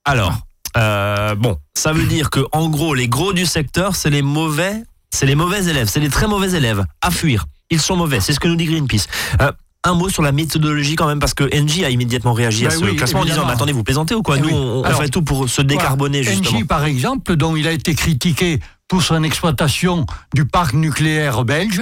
Alors, 0.05 0.38
euh, 0.77 1.36
bon, 1.36 1.58
ça 1.73 1.91
veut 1.93 2.05
dire 2.05 2.29
que 2.29 2.41
en 2.51 2.69
gros, 2.69 2.93
les 2.93 3.08
gros 3.08 3.34
du 3.34 3.45
secteur, 3.45 3.95
c'est 3.95 4.10
les 4.10 4.21
mauvais, 4.21 4.84
c'est 5.12 5.25
les 5.25 5.36
mauvais 5.36 5.65
élèves, 5.65 5.88
c'est 5.88 5.99
les 5.99 6.10
très 6.10 6.27
mauvais 6.27 6.51
élèves 6.53 6.84
à 7.01 7.12
fuir. 7.12 7.45
Ils 7.71 7.82
sont 7.82 7.95
mauvais, 7.95 8.19
c'est 8.19 8.34
ce 8.34 8.39
que 8.39 8.47
nous 8.47 8.56
dit 8.56 8.65
Greenpeace. 8.65 9.08
Euh, 9.41 9.51
un 9.84 9.93
mot 9.93 10.10
sur 10.10 10.23
la 10.23 10.32
méthodologie 10.32 10.95
quand 10.95 11.08
même, 11.08 11.19
parce 11.19 11.34
que 11.36 11.43
Engie 11.56 11.86
a 11.86 11.89
immédiatement 11.91 12.34
réagi 12.34 12.65
à 12.65 12.69
Ben 12.69 12.80
ce 12.80 12.84
oui, 12.86 12.95
classement 12.95 13.19
en 13.21 13.25
disant 13.25 13.45
mais 13.45 13.54
attendez, 13.54 13.71
vous 13.71 13.84
plaisantez 13.84 14.15
ou 14.15 14.21
quoi 14.23 14.38
Eh 14.38 14.41
Nous, 14.41 14.47
oui. 14.47 14.54
on, 14.54 14.80
on 14.80 14.84
Alors, 14.84 15.01
fait 15.01 15.10
tout 15.10 15.21
pour 15.21 15.47
se 15.49 15.62
décarboner 15.62 16.21
Voilà. 16.21 16.38
justement. 16.38 16.58
Engie, 16.58 16.65
par 16.65 16.86
exemple, 16.86 17.36
dont 17.36 17.56
il 17.56 17.67
a 17.67 17.71
été 17.71 17.93
critiqué 17.93 18.60
pour 18.88 19.04
son 19.04 19.23
exploitation 19.23 20.06
du 20.34 20.45
parc 20.45 20.73
nucléaire 20.73 21.43
belge, 21.45 21.82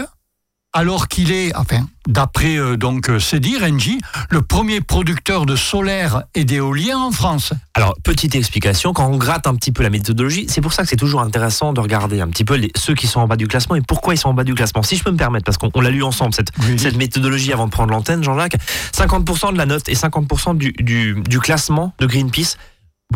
alors 0.74 1.08
qu'il 1.08 1.32
est, 1.32 1.56
enfin, 1.56 1.88
d'après 2.08 2.58
euh, 2.58 2.76
donc 2.78 3.10
euh, 3.10 3.20
c'est 3.20 3.40
dire 3.40 3.62
Engie, 3.64 4.00
le 4.30 4.42
premier 4.42 4.82
producteur 4.82 5.46
de 5.46 5.56
solaire 5.56 6.24
et 6.34 6.46
d'éolien 6.46 6.98
en 6.98 7.12
France. 7.12 7.54
Alors, 7.76 7.96
petite 8.04 8.36
explication, 8.36 8.92
quand 8.92 9.08
on 9.08 9.18
gratte 9.18 9.46
un 9.48 9.56
petit 9.56 9.72
peu 9.72 9.84
la 9.84 9.90
méthodologie, 9.90 10.46
c'est 10.50 10.62
pour 10.62 10.74
ça 10.74 10.84
que 10.84 10.90
c'est 10.90 10.96
toujours 10.96 11.22
intéressant 11.22 11.74
de 11.74 11.80
regarder 11.80 12.22
un 12.22 12.28
petit 12.28 12.44
peu 12.44 12.56
les, 12.56 12.72
ceux 12.76 12.96
qui 12.96 13.08
sont 13.08 13.20
en 13.20 13.28
bas 13.28 13.36
du 13.36 13.48
classement 13.48 13.76
et 13.76 13.82
pourquoi 13.82 14.14
ils 14.16 14.18
sont 14.18 14.30
en 14.30 14.34
bas 14.34 14.44
du 14.44 14.56
classement. 14.56 14.84
Si 14.84 14.96
je 14.96 15.04
peux 15.04 15.12
me 15.12 15.18
permettre, 15.18 15.46
parce 15.46 15.58
qu'on 15.58 15.72
on 15.76 15.82
l'a 15.82 15.92
lu 15.92 16.04
ensemble, 16.04 16.34
cette, 16.34 16.50
Oui. 16.68 16.78
cette 16.80 16.98
méthodologie 16.98 17.54
avant 17.54 17.66
de 17.68 17.72
prendre 17.72 17.92
l'antenne, 17.92 18.24
Jean-Jacques, 18.24 18.58
50% 18.96 19.54
de 19.54 19.58
la 19.58 19.66
note 19.66 19.88
et 19.90 19.96
50% 19.96 20.58
du, 20.58 20.72
du, 20.74 21.22
du 21.28 21.40
classement 21.40 21.94
de 22.00 22.06
Greenpeace 22.08 22.58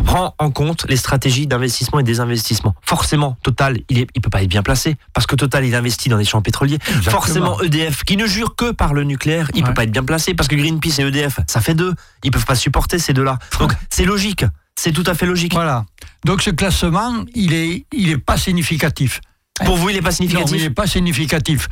prend 0.02 0.34
en 0.38 0.50
compte 0.50 0.86
les 0.88 0.96
stratégies 0.96 1.46
d'investissement 1.46 1.98
et 2.00 2.02
désinvestissement. 2.02 2.74
Forcément, 2.82 3.36
Total, 3.42 3.78
il 3.88 4.00
ne 4.00 4.04
il 4.14 4.20
peut 4.20 4.30
pas 4.30 4.42
être 4.42 4.48
bien 4.48 4.62
placé, 4.62 4.96
parce 5.12 5.26
que 5.26 5.36
Total, 5.36 5.64
il 5.64 5.74
investit 5.74 6.08
dans 6.08 6.18
des 6.18 6.24
champs 6.24 6.42
pétroliers. 6.42 6.78
Exactement. 6.88 7.10
Forcément, 7.10 7.60
EDF, 7.62 8.04
qui 8.04 8.16
ne 8.16 8.26
jure 8.26 8.56
que 8.56 8.70
par 8.72 8.94
le 8.94 9.04
nucléaire, 9.04 9.50
il 9.54 9.62
Ouais. 9.62 9.68
peut 9.68 9.74
pas 9.74 9.84
être 9.84 9.90
bien 9.90 10.04
placé, 10.04 10.34
parce 10.34 10.48
que 10.48 10.56
Greenpeace 10.56 10.98
et 11.00 11.02
EDF, 11.02 11.40
ça 11.46 11.60
fait 11.60 11.74
deux. 11.74 11.94
Ils 12.24 12.30
peuvent 12.30 12.46
pas 12.46 12.54
supporter 12.54 12.98
ces 12.98 13.12
deux-là. 13.12 13.38
Donc, 13.60 13.72
c'est 13.90 14.04
logique. 14.04 14.44
C'est 14.76 14.92
tout 14.92 15.04
à 15.06 15.14
fait 15.14 15.26
logique. 15.26 15.52
Voilà. 15.54 15.84
Donc 16.24 16.40
ce 16.42 16.50
classement, 16.50 17.24
il 17.34 17.52
est, 17.52 17.84
il 17.92 18.10
est 18.10 18.18
pas 18.18 18.36
significatif. 18.36 19.20
Pour 19.64 19.76
vous, 19.76 19.90
il 19.90 19.96
n'est 19.96 20.02
pas 20.02 20.10
Non, 20.10 20.14
significatif. 20.16 20.52
mais 20.52 20.58
il 20.58 20.62
n'est 20.64 20.70
pas 20.70 20.86
significatif. 20.86 21.68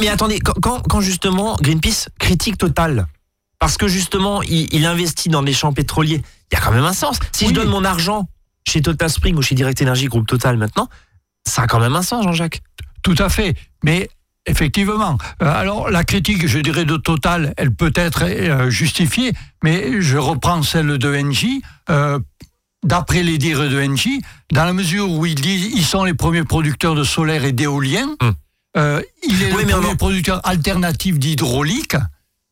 mais, 0.00 0.08
attendez, 0.08 0.40
quand 0.40 1.00
justement 1.00 1.56
Greenpeace 1.62 2.08
critique 2.18 2.58
Total, 2.58 3.06
parce 3.58 3.76
que 3.76 3.88
justement 3.88 4.42
il, 4.42 4.72
il 4.74 4.86
investit 4.86 5.28
dans 5.28 5.42
les 5.42 5.52
champs 5.52 5.72
pétroliers, 5.72 6.22
il 6.50 6.54
y 6.54 6.56
a 6.56 6.60
quand 6.60 6.72
même 6.72 6.84
un 6.84 6.92
sens. 6.92 7.18
Si 7.32 7.44
Oui. 7.44 7.50
je 7.50 7.54
donne 7.54 7.68
mon 7.68 7.84
argent 7.84 8.28
chez 8.66 8.80
Total 8.82 9.08
Spring 9.10 9.36
ou 9.36 9.42
chez 9.42 9.54
Direct 9.54 9.80
Energy 9.82 10.06
Groupe 10.06 10.26
Total 10.26 10.56
maintenant, 10.56 10.88
ça 11.46 11.62
a 11.62 11.66
quand 11.66 11.80
même 11.80 11.96
un 11.96 12.02
sens, 12.02 12.24
Jean-Jacques. 12.24 12.60
Tout 13.02 13.14
à 13.18 13.28
fait. 13.28 13.54
Mais 13.82 14.08
effectivement, 14.46 15.16
euh, 15.42 15.46
alors 15.46 15.90
la 15.90 16.04
critique, 16.04 16.46
je 16.46 16.58
dirais, 16.58 16.84
de 16.84 16.96
Total, 16.96 17.54
elle 17.56 17.74
peut 17.74 17.92
être 17.94 18.24
euh, 18.24 18.68
justifiée, 18.70 19.32
mais 19.62 20.00
je 20.00 20.18
reprends 20.18 20.62
celle 20.62 20.98
de 20.98 21.14
Engie. 21.16 21.62
euh, 21.90 22.18
D'après 22.84 23.24
les 23.24 23.38
dires 23.38 23.68
de 23.68 23.82
Engie, 23.82 24.22
dans 24.52 24.64
la 24.64 24.72
mesure 24.72 25.10
où 25.10 25.26
ils 25.26 25.34
disent 25.34 25.68
ils 25.74 25.84
sont 25.84 26.04
les 26.04 26.14
premiers 26.14 26.44
producteurs 26.44 26.94
de 26.94 27.02
solaire 27.02 27.44
et 27.44 27.50
d'éolien, 27.52 28.06
Hum. 28.22 28.34
euh, 28.76 29.02
il 29.28 29.42
est 29.42 29.52
Oui, 29.52 29.64
le 29.64 29.68
premier 29.70 29.96
producteur 29.96 30.40
alternatif 30.46 31.18
d'hydraulique. 31.18 31.96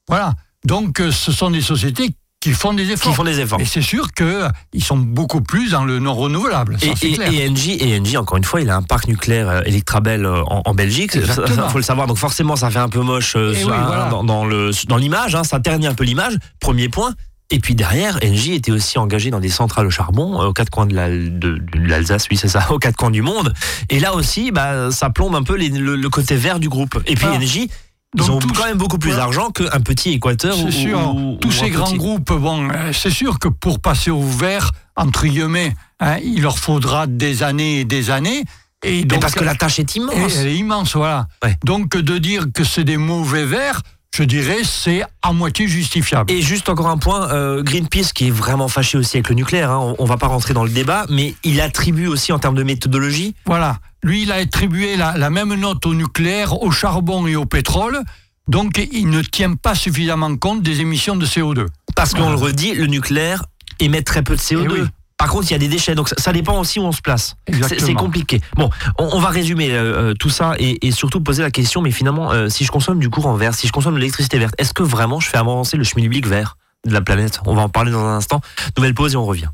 Voilà. 0.09 0.35
Donc, 0.67 1.01
euh, 1.01 1.11
ce 1.13 1.33
sont 1.33 1.51
des 1.51 1.61
sociétés 1.61 2.11
qui 2.41 2.53
font 2.53 2.75
des 2.75 2.91
efforts. 2.91 3.11
Qui 3.11 3.17
font 3.17 3.25
des 3.25 3.41
efforts. 3.41 3.61
Et 3.61 3.65
c'est 3.65 3.81
sûr 3.83 4.09
qu'ils 4.13 4.85
sont 4.85 4.97
beaucoup 4.99 5.41
plus 5.41 5.71
dans 5.71 5.85
le 5.85 5.99
non 5.99 6.15
renouvelable. 6.15 6.77
ça, 6.79 6.87
Et, 7.03 7.07
et, 7.09 7.45
et 7.45 7.49
Engie, 7.49 7.77
et 7.81 7.99
Engie, 7.99 8.17
encore 8.17 8.37
une 8.37 8.45
fois, 8.45 8.61
il 8.61 8.69
a 8.71 8.77
un 8.77 8.83
parc 8.83 9.09
nucléaire 9.09 9.49
euh, 9.49 9.61
Electrabel 9.65 10.25
euh, 10.27 10.43
en, 10.47 10.63
en 10.65 10.75
Belgique. 10.75 11.13
Il 11.15 11.23
faut 11.71 11.79
le 11.79 11.83
savoir. 11.85 12.07
Donc 12.07 12.19
forcément, 12.19 12.55
ça 12.57 12.71
fait 12.71 12.79
un 12.79 12.89
peu 12.89 13.01
moche 13.01 13.35
euh, 13.37 13.55
voilà. 13.65 14.09
dans, 14.11 14.23
dans 14.25 14.45
le 14.45 14.71
dans 14.89 14.97
l'image. 14.97 15.35
Hein, 15.35 15.45
ça 15.45 15.61
ternit 15.61 15.87
un 15.87 15.95
peu 15.95 16.05
l'image. 16.05 16.37
Premier 16.61 16.89
point. 16.89 17.15
Et 17.51 17.61
puis 17.61 17.77
derrière, 17.77 18.19
Engie 18.25 18.55
était 18.55 18.73
aussi 18.73 18.99
engagé 18.99 19.31
dans 19.31 19.39
des 19.39 19.49
centrales 19.49 19.87
au 19.87 19.91
charbon 19.91 20.41
euh, 20.43 20.47
aux 20.47 20.53
quatre 20.53 20.69
coins 20.71 20.87
de 20.87 20.95
la- 20.97 21.09
de- 21.09 21.31
de 21.31 21.61
l'Alsace, 21.79 22.27
oui 22.29 22.37
c'est 22.37 22.49
ça, 22.49 22.67
aux 22.73 22.79
quatre 22.81 22.97
coins 22.97 23.13
du 23.13 23.23
monde. 23.23 23.55
Et 23.89 24.01
là 24.01 24.15
aussi, 24.15 24.51
bah, 24.51 24.91
ça 24.91 25.11
plombe 25.11 25.37
un 25.37 25.45
peu 25.45 25.55
les- 25.57 25.69
le, 25.69 25.95
le 25.95 26.09
côté 26.11 26.35
vert 26.35 26.59
du 26.59 26.69
groupe. 26.69 27.01
Et 27.07 27.15
puis 27.15 27.25
Voilà. 27.27 27.37
Engie, 27.37 27.71
ils 28.17 28.31
ont 28.31 28.39
quand 28.39 28.65
même 28.67 28.79
beaucoup 28.79 28.99
plus 28.99 29.15
d'argent 29.17 29.51
qu'un 29.51 29.81
petit 29.81 30.13
Équateur. 30.13 30.59
ou- 30.59 30.71
C'est 30.71 30.79
sûr. 30.79 31.15
ou- 31.15 31.37
Tous 31.41 31.49
ou 31.49 31.53
ces 31.53 31.71
grands 31.71 31.87
petit- 31.87 31.97
groupes, 31.99 32.33
bon, 32.33 32.69
euh, 32.71 32.93
c'est 32.93 33.11
sûr 33.11 33.39
que 33.39 33.49
pour 33.49 33.81
passer 33.81 34.11
au 34.11 34.23
vert, 34.23 34.71
entre 34.97 35.27
guillemets, 35.27 35.75
hein, 36.01 36.17
il 36.25 36.43
leur 36.43 36.59
faudra 36.59 37.07
des 37.07 37.43
années 37.43 37.81
et 37.81 37.85
des 37.85 38.11
années. 38.11 38.45
Et 38.85 38.99
Mais 39.01 39.05
donc, 39.05 39.21
parce 39.21 39.35
que 39.35 39.43
la 39.45 39.55
tâche 39.55 39.79
est 39.79 39.97
immense. 39.97 40.37
elle 40.39 40.49
est 40.49 40.57
immense, 40.57 40.95
voilà. 40.97 41.27
Ouais. 41.43 41.57
Donc 41.65 41.97
de 41.97 42.19
dire 42.19 42.47
que 42.55 42.63
c'est 42.63 42.85
des 42.85 42.99
mauvais 42.99 43.45
verts, 43.45 43.81
je 44.17 44.23
dirais, 44.23 44.59
c'est 44.65 45.03
à 45.21 45.33
moitié 45.35 45.69
justifiable. 45.69 46.33
Et 46.33 46.41
juste 46.41 46.71
encore 46.71 46.89
un 46.89 46.97
point, 46.97 47.31
euh, 47.33 47.63
Greenpeace 47.63 48.13
qui 48.15 48.29
est 48.29 48.31
vraiment 48.31 48.69
fâché 48.69 48.97
aussi 48.97 49.19
avec 49.19 49.29
le 49.29 49.35
nucléaire, 49.35 49.71
hein, 49.71 49.79
on, 49.99 50.03
on 50.03 50.05
va 50.07 50.17
pas 50.17 50.27
rentrer 50.29 50.55
dans 50.55 50.65
le 50.65 50.71
débat, 50.71 51.05
mais 51.11 51.35
il 51.45 51.61
attribue 51.61 52.07
aussi 52.07 52.33
en 52.33 52.39
termes 52.39 52.55
de 52.55 52.63
méthodologie, 52.63 53.35
Voilà. 53.45 53.79
Lui, 54.03 54.23
il 54.23 54.33
a 54.33 54.37
attribué 54.37 54.97
la, 54.97 55.19
la 55.19 55.29
même 55.31 55.53
note 55.55 55.85
au 55.85 55.93
nucléaire, 55.93 56.63
au 56.63 56.71
charbon 56.71 57.27
et 57.27 57.37
au 57.37 57.45
pétrole. 57.45 58.01
Donc, 58.49 58.81
il 58.93 59.11
ne 59.11 59.21
tient 59.21 59.55
pas 59.55 59.75
suffisamment 59.75 60.35
compte 60.37 60.63
des 60.63 60.81
émissions 60.81 61.17
de 61.17 61.27
CO2. 61.27 61.67
parce 61.95 62.15
qu'on 62.15 62.31
le 62.31 62.37
redit, 62.37 62.75
le 62.75 62.87
nucléaire 62.87 63.45
émet 63.81 64.03
très 64.03 64.23
peu 64.23 64.37
de 64.37 64.41
CO2. 64.41 64.65
Eh 64.65 64.81
oui. 64.81 64.87
Par 65.19 65.29
contre, 65.31 65.47
il 65.49 65.53
y 65.53 65.55
a 65.55 65.59
des 65.59 65.69
déchets, 65.69 65.95
donc 65.95 66.09
ça, 66.11 66.17
ça 66.19 66.33
dépend 66.33 66.59
aussi 66.61 66.79
où 66.79 66.83
on 66.85 66.93
se 66.93 67.01
place. 67.01 67.37
C'est- 67.69 67.95
compliqué. 67.95 68.41
Bon, 68.57 68.69
on, 68.99 69.05
on 69.15 69.19
va 69.19 69.31
résumer 69.31 69.71
euh, 69.73 70.11
euh, 70.11 70.15
tout 70.15 70.29
ça 70.29 70.55
et, 70.59 70.87
et 70.87 70.91
surtout 70.91 71.21
poser 71.23 71.43
la 71.43 71.51
question, 71.51 71.81
mais 71.81 71.91
finalement, 71.91 72.33
euh, 72.33 72.49
si 72.51 72.65
je 72.65 72.71
consomme 72.71 72.99
du 72.99 73.09
courant 73.09 73.35
vert, 73.35 73.55
si 73.55 73.67
je 73.67 73.73
consomme 73.73 73.95
de 73.95 73.99
l'électricité 74.01 74.39
verte, 74.39 74.55
est-ce 74.59 74.75
que 74.75 74.83
vraiment 74.83 75.19
je 75.19 75.29
fais 75.31 75.39
avancer 75.39 75.79
le 75.79 75.85
schmilblick 75.85 76.27
vert 76.27 76.59
de 76.87 76.93
la 76.93 77.01
planète? 77.01 77.41
On 77.47 77.55
va 77.55 77.63
en 77.63 77.69
parler 77.71 77.93
dans 77.93 78.05
un 78.05 78.17
instant. 78.17 78.41
Nouvelle 78.77 78.95
pause 78.95 79.15
et 79.15 79.17
on 79.17 79.25
revient. 79.25 79.49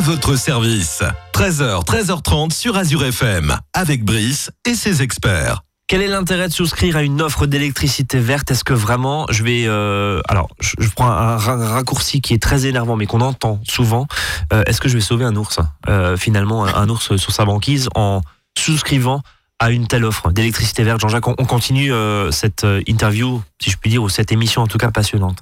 À 0.00 0.02
votre 0.02 0.34
service. 0.34 1.02
13h, 1.34 1.84
13h30 1.84 2.54
sur 2.54 2.74
Azure 2.78 3.04
FM, 3.04 3.54
avec 3.74 4.02
Brice 4.02 4.50
et 4.64 4.74
ses 4.74 5.02
experts. 5.02 5.62
Quel 5.88 6.00
est 6.00 6.06
l'intérêt 6.08 6.48
de 6.48 6.52
souscrire 6.54 6.96
à 6.96 7.02
une 7.02 7.20
offre 7.20 7.44
d'électricité 7.44 8.18
verte? 8.18 8.50
Est-ce 8.50 8.64
que 8.64 8.72
vraiment, 8.72 9.26
je 9.28 9.42
vais, 9.44 9.64
euh, 9.66 10.22
alors, 10.26 10.48
je, 10.58 10.88
prends 10.96 11.10
un, 11.10 11.36
ra- 11.36 11.56
raccourci 11.74 12.22
qui 12.22 12.32
est 12.32 12.42
très 12.42 12.64
énervant, 12.64 12.96
mais 12.96 13.04
qu'on 13.04 13.20
entend 13.20 13.60
souvent. 13.68 14.06
Euh, 14.54 14.62
Est-ce 14.66 14.80
que 14.80 14.88
je 14.88 14.94
vais 14.94 15.02
sauver 15.02 15.26
un 15.26 15.36
ours 15.36 15.58
Euh, 15.88 16.16
Finalement, 16.16 16.64
un, 16.64 16.88
ours 16.88 17.16
sur 17.16 17.32
sa 17.32 17.44
banquise 17.44 17.90
en 17.94 18.22
souscrivant 18.58 19.20
à 19.58 19.70
une 19.70 19.86
telle 19.86 20.06
offre 20.06 20.32
d'électricité 20.32 20.82
verte? 20.82 21.00
Jean-Jacques, 21.00 21.28
on, 21.28 21.34
on 21.36 21.44
continue 21.44 21.92
cette 22.30 22.66
interview, 22.86 23.42
si 23.62 23.68
je 23.70 23.76
puis 23.76 23.90
dire, 23.90 24.02
ou 24.02 24.08
cette 24.08 24.32
émission 24.32 24.62
en 24.62 24.66
tout 24.66 24.78
cas 24.78 24.90
passionnante. 24.90 25.40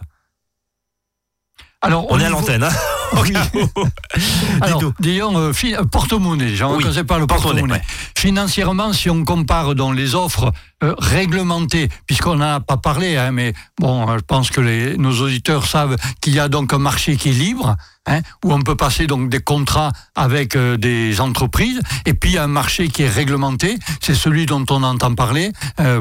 Alors, 1.80 2.06
On 2.10 2.18
est 2.18 2.24
à 2.24 2.30
l'antenne, 2.30 2.64
hein 2.64 2.70
Oui. 3.22 3.32
Alors, 4.60 4.82
disons, 4.98 5.38
euh, 5.38 5.52
euh, 5.64 5.84
porte-monnaie, 5.84 6.60
on 6.62 6.76
Oui, 6.76 6.84
pas 7.04 7.18
le 7.18 7.26
porte-monnaie. 7.26 7.80
Financièrement, 8.16 8.92
si 8.92 9.08
on 9.08 9.24
compare 9.24 9.74
donc, 9.76 9.94
les 9.94 10.16
offres 10.16 10.52
euh, 10.82 10.94
réglementées, 10.98 11.88
puisqu'on 12.06 12.34
n'en 12.36 12.54
a 12.56 12.60
pas 12.60 12.76
parlé, 12.76 13.16
hein, 13.16 13.30
mais 13.30 13.54
bon, 13.78 14.06
je 14.18 14.22
pense 14.22 14.50
que 14.50 14.60
les, 14.60 14.98
nos 14.98 15.22
auditeurs 15.22 15.66
savent 15.66 15.96
qu'il 16.20 16.34
y 16.34 16.40
a 16.40 16.48
donc 16.48 16.72
un 16.72 16.78
marché 16.78 17.16
qui 17.16 17.30
est 17.30 17.32
libre, 17.32 17.76
hein, 18.06 18.20
où 18.44 18.52
on 18.52 18.60
peut 18.60 18.76
passer 18.76 19.06
donc 19.06 19.30
des 19.30 19.40
contrats 19.40 19.92
avec 20.16 20.56
euh, 20.56 20.76
des 20.76 21.20
entreprises, 21.20 21.80
et 22.06 22.12
puis 22.14 22.38
un 22.38 22.48
marché 22.48 22.88
qui 22.88 23.04
est 23.04 23.08
réglementé, 23.08 23.78
c'est 24.02 24.14
celui 24.16 24.46
dont 24.46 24.64
on 24.70 24.82
entend 24.82 25.14
parler 25.14 25.52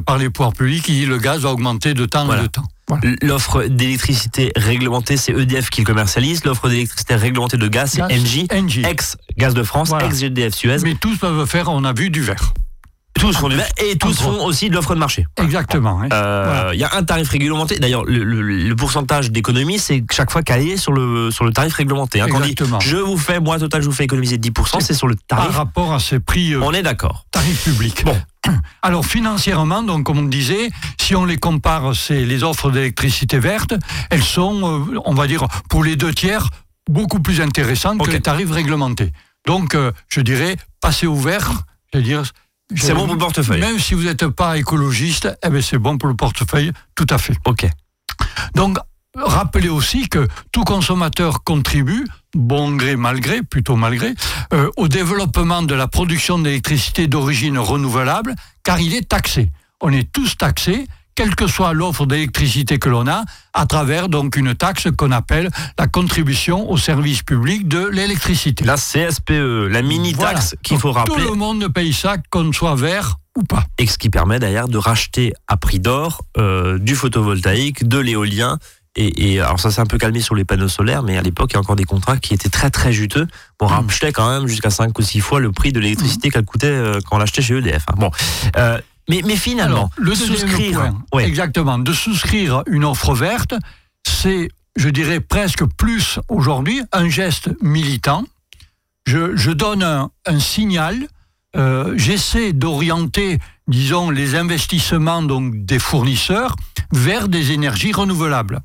par 0.06 0.18
les 0.18 0.30
pouvoirs 0.32 0.54
publics, 0.54 0.84
qui 0.84 0.94
dit 0.94 1.06
le 1.06 1.20
gaz 1.20 1.42
va 1.42 1.52
augmenter 1.52 1.94
de 1.94 2.06
temps 2.06 2.26
Voilà. 2.26 2.44
en 2.44 2.48
temps. 2.48 2.64
Voilà. 2.90 3.04
L'offre 3.22 3.64
d'électricité 3.66 4.52
réglementée, 4.56 5.18
c'est 5.18 5.34
EDF 5.34 5.70
qui 5.70 5.82
le 5.82 5.86
commercialise. 5.86 6.46
L'offre 6.46 6.70
d'électricité 6.70 7.16
réglementée 7.16 7.58
de 7.58 7.68
gaz, 7.68 7.92
c'est 7.92 8.00
Gaz, 8.00 8.12
Engie, 8.12 8.48
Engie. 8.54 8.84
ex-Gaz 8.86 9.54
de 9.54 9.64
France, 9.64 9.90
Voilà. 9.90 10.06
ex-GDF 10.08 10.54
Suez. 10.54 10.78
Mais 10.84 10.96
tous 10.96 11.18
peuvent 11.18 11.46
faire, 11.46 11.68
on 11.70 11.84
a 11.84 11.92
vu, 11.92 12.10
du 12.10 12.22
vert. 12.22 12.54
Tous 13.20 13.36
font 13.36 13.50
du 13.50 13.56
vert 13.56 13.68
et 13.84 13.98
tous 13.98 14.20
font 14.22 14.46
aussi 14.46 14.70
de 14.70 14.76
l'offre 14.76 14.94
de 14.94 15.00
marché. 15.00 15.26
Exactement. 15.38 16.00
Euh, 16.02 16.04
Il 16.04 16.08
Voilà. 16.10 16.76
y 16.76 16.84
a 16.84 16.96
un 16.96 17.04
tarif 17.04 17.30
réglementé. 17.30 17.80
D'ailleurs, 17.80 18.06
le, 18.06 18.24
le- 18.24 18.42
le 18.42 18.76
pourcentage 18.76 19.32
d'économie, 19.32 19.80
c'est 19.80 20.04
chaque 20.12 20.32
fois 20.32 20.44
calé 20.44 20.78
sur 20.78 20.92
le, 20.92 21.32
sur 21.32 21.44
le 21.46 21.52
tarif 21.52 21.74
réglementé. 21.74 22.22
hein. 22.22 22.28
Quand 22.30 22.38
on 22.38 22.42
dit 22.42 22.52
Exactement. 22.52 22.80
je 22.80 22.98
vous 22.98 23.18
fais, 23.18 23.40
moi, 23.40 23.60
total, 23.60 23.82
je 23.82 23.88
vous 23.88 23.94
fais 23.94 24.04
économiser 24.04 24.38
10%, 24.38 24.80
c'est 24.82 24.94
sur 24.94 25.08
le 25.08 25.16
par 25.28 25.40
tarif. 25.40 25.56
rapport 25.58 25.94
à 25.94 26.00
ces 26.00 26.20
prix 26.20 26.54
euh, 26.54 26.62
On 26.64 26.72
est 26.74 26.84
d'accord. 26.84 27.26
tarifs 27.32 27.64
publics. 27.64 28.06
Bon. 28.06 28.18
Alors 28.82 29.06
financièrement, 29.06 29.84
donc 29.84 30.06
comme 30.06 30.20
on 30.20 30.24
disait, 30.24 30.70
si 31.02 31.16
on 31.16 31.26
les 31.26 31.38
compare, 31.38 31.96
c'est 31.96 32.24
les 32.26 32.44
offres 32.44 32.72
d'électricité 32.72 33.40
verte, 33.40 33.74
elles 34.10 34.24
sont, 34.24 34.86
euh, 34.94 35.00
on 35.06 35.14
va 35.14 35.28
dire, 35.28 35.46
pour 35.70 35.84
les 35.84 35.96
deux 35.96 36.14
tiers, 36.14 36.48
beaucoup 36.90 37.20
plus 37.20 37.42
intéressantes 37.42 38.04
que 38.06 38.12
les 38.12 38.22
tarifs 38.22 38.52
réglementés. 38.52 39.12
Donc, 39.46 39.76
euh, 39.76 39.92
je 40.10 40.22
dirais, 40.22 40.56
passer 40.82 41.08
au 41.08 41.16
vert, 41.16 41.52
je 41.94 41.98
veux 42.00 42.04
dire. 42.04 42.24
C'est 42.76 42.94
bon 42.94 43.06
pour 43.06 43.14
le 43.14 43.20
portefeuille. 43.20 43.62
Même 43.62 43.80
si 43.80 43.94
vous 43.94 44.04
n'êtes 44.04 44.28
pas 44.28 44.58
écologiste, 44.58 45.30
eh 45.44 45.50
ben 45.50 45.62
c'est 45.62 45.78
bon 45.78 45.98
pour 45.98 46.10
le 46.10 46.16
portefeuille, 46.16 46.72
tout 46.96 47.08
à 47.10 47.18
fait. 47.18 47.34
Ok. 47.46 47.66
Donc, 48.56 48.78
rappelez 49.16 49.70
aussi 49.70 50.10
que 50.10 50.28
tout 50.52 50.64
consommateur 50.64 51.44
contribue, 51.44 52.06
bon 52.36 52.76
gré, 52.76 52.96
mal 52.96 53.20
gré, 53.20 53.42
plutôt 53.42 53.76
malgré, 53.76 54.14
euh, 54.54 54.70
au 54.78 54.88
développement 54.88 55.62
de 55.64 55.76
la 55.76 55.88
production 55.88 56.40
d'électricité 56.40 57.08
d'origine 57.08 57.58
renouvelable, 57.58 58.36
car 58.64 58.80
il 58.82 58.94
est 58.94 59.08
taxé. 59.08 59.50
On 59.80 59.92
est 59.92 60.12
tous 60.12 60.38
taxés, 60.38 60.88
quelle 61.18 61.34
que 61.36 61.48
soit 61.48 61.74
l'offre 61.74 62.06
d'électricité 62.06 62.78
que 62.78 62.90
l'on 62.90 63.08
a, 63.08 63.24
à 63.54 63.66
travers 63.66 64.08
donc 64.08 64.36
une 64.38 64.54
taxe 64.54 64.88
qu'on 64.96 65.12
appelle 65.12 65.50
la 65.80 65.88
contribution 65.88 66.70
au 66.70 66.78
service 66.78 67.24
public 67.24 67.68
de 67.68 67.88
l'électricité. 67.88 68.64
La 68.64 68.76
CSPE, 68.76 69.68
la 69.68 69.82
mini-taxe 69.82 70.16
Voilà. 70.18 70.62
qu'il 70.64 70.78
faut 70.78 70.92
rappeler, 70.92 71.16
Tout 71.26 71.32
le 71.32 71.36
monde 71.36 71.68
paye 71.74 71.92
ça, 71.92 72.18
qu'on 72.30 72.54
soit 72.54 72.76
vert 72.76 73.16
ou 73.36 73.42
pas. 73.44 73.64
et 73.80 73.88
ce 73.88 73.98
qui 73.98 74.12
permet 74.12 74.38
d'ailleurs 74.38 74.68
de 74.68 74.78
racheter 74.78 75.34
à 75.48 75.58
prix 75.58 75.80
d'or 75.80 76.22
euh, 76.38 76.78
du 76.78 76.96
photovoltaïque, 76.96 77.88
de 77.88 77.98
l'éolien. 77.98 78.60
Et, 78.96 79.34
et 79.34 79.40
alors 79.42 79.60
ça 79.60 79.70
s'est 79.72 79.82
un 79.82 79.86
peu 79.86 79.98
calmé 79.98 80.22
sur 80.22 80.36
les 80.36 80.46
panneaux 80.46 80.68
solaires, 80.68 81.02
mais 81.04 81.18
à 81.18 81.22
l'époque, 81.24 81.50
il 81.52 81.54
y 81.54 81.58
a 81.58 81.60
encore 81.60 81.76
des 81.76 81.84
contrats 81.84 82.18
qui 82.18 82.34
étaient 82.36 82.50
très 82.50 82.70
très 82.70 82.92
juteux. 82.94 83.28
On 83.60 83.66
rachetait 83.68 84.12
quand 84.12 84.30
même 84.30 84.48
jusqu'à 84.48 84.70
5 84.72 84.98
ou 84.98 85.02
6 85.02 85.20
fois 85.20 85.40
le 85.40 85.52
prix 85.52 85.72
de 85.72 85.80
l'électricité 85.80 86.30
qu'elle 86.30 86.46
coûtait 86.46 86.68
euh, 86.68 87.00
quand 87.06 87.16
on 87.16 87.20
l'achetait 87.20 87.42
chez 87.42 87.58
EDF. 87.58 87.86
hein. 87.90 87.94
Bon, 87.98 88.12
Euh, 88.58 88.80
mais, 89.10 89.22
mais 89.26 89.36
finalement, 89.36 89.76
Alors, 89.76 89.90
le 89.98 90.16
souscrire, 90.16 90.80
point, 90.80 91.04
ouais, 91.14 91.28
exactement, 91.28 91.80
de 91.80 91.94
souscrire 91.94 92.64
une 92.68 92.84
offre 92.84 93.14
verte, 93.14 93.54
c'est, 94.06 94.50
je 94.76 94.90
dirais, 94.90 95.20
presque 95.20 95.66
plus 95.66 96.20
aujourd'hui 96.28 96.82
un 96.92 97.08
geste 97.08 97.50
militant. 97.62 98.26
Je, 99.06 99.36
je 99.36 99.52
donne 99.52 99.84
un, 99.84 100.12
un 100.26 100.40
signal, 100.40 101.08
euh, 101.56 101.94
j'essaie 101.98 102.52
d'orienter, 102.52 103.40
disons, 103.68 104.10
les 104.10 104.36
investissements 104.36 105.24
donc, 105.24 105.66
des 105.66 105.80
fournisseurs 105.80 106.56
vers 106.92 107.30
des 107.30 107.54
énergies 107.54 107.94
renouvelables. 107.94 108.60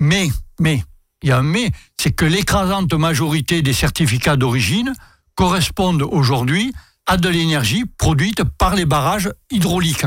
Mais, 0.00 0.28
mais, 0.58 0.82
il 1.22 1.28
y 1.28 1.32
a 1.32 1.38
un 1.38 1.42
mais, 1.42 1.70
c'est 1.96 2.12
que 2.12 2.24
l'écrasante 2.24 2.92
majorité 2.94 3.62
des 3.62 3.72
certificats 3.72 4.36
d'origine 4.36 4.92
correspondent 5.36 6.02
aujourd'hui 6.02 6.72
à 7.08 7.16
de 7.16 7.28
l'énergie 7.28 7.84
produite 7.98 8.44
par 8.44 8.76
les 8.76 8.84
barrages 8.84 9.30
hydrauliques. 9.50 10.04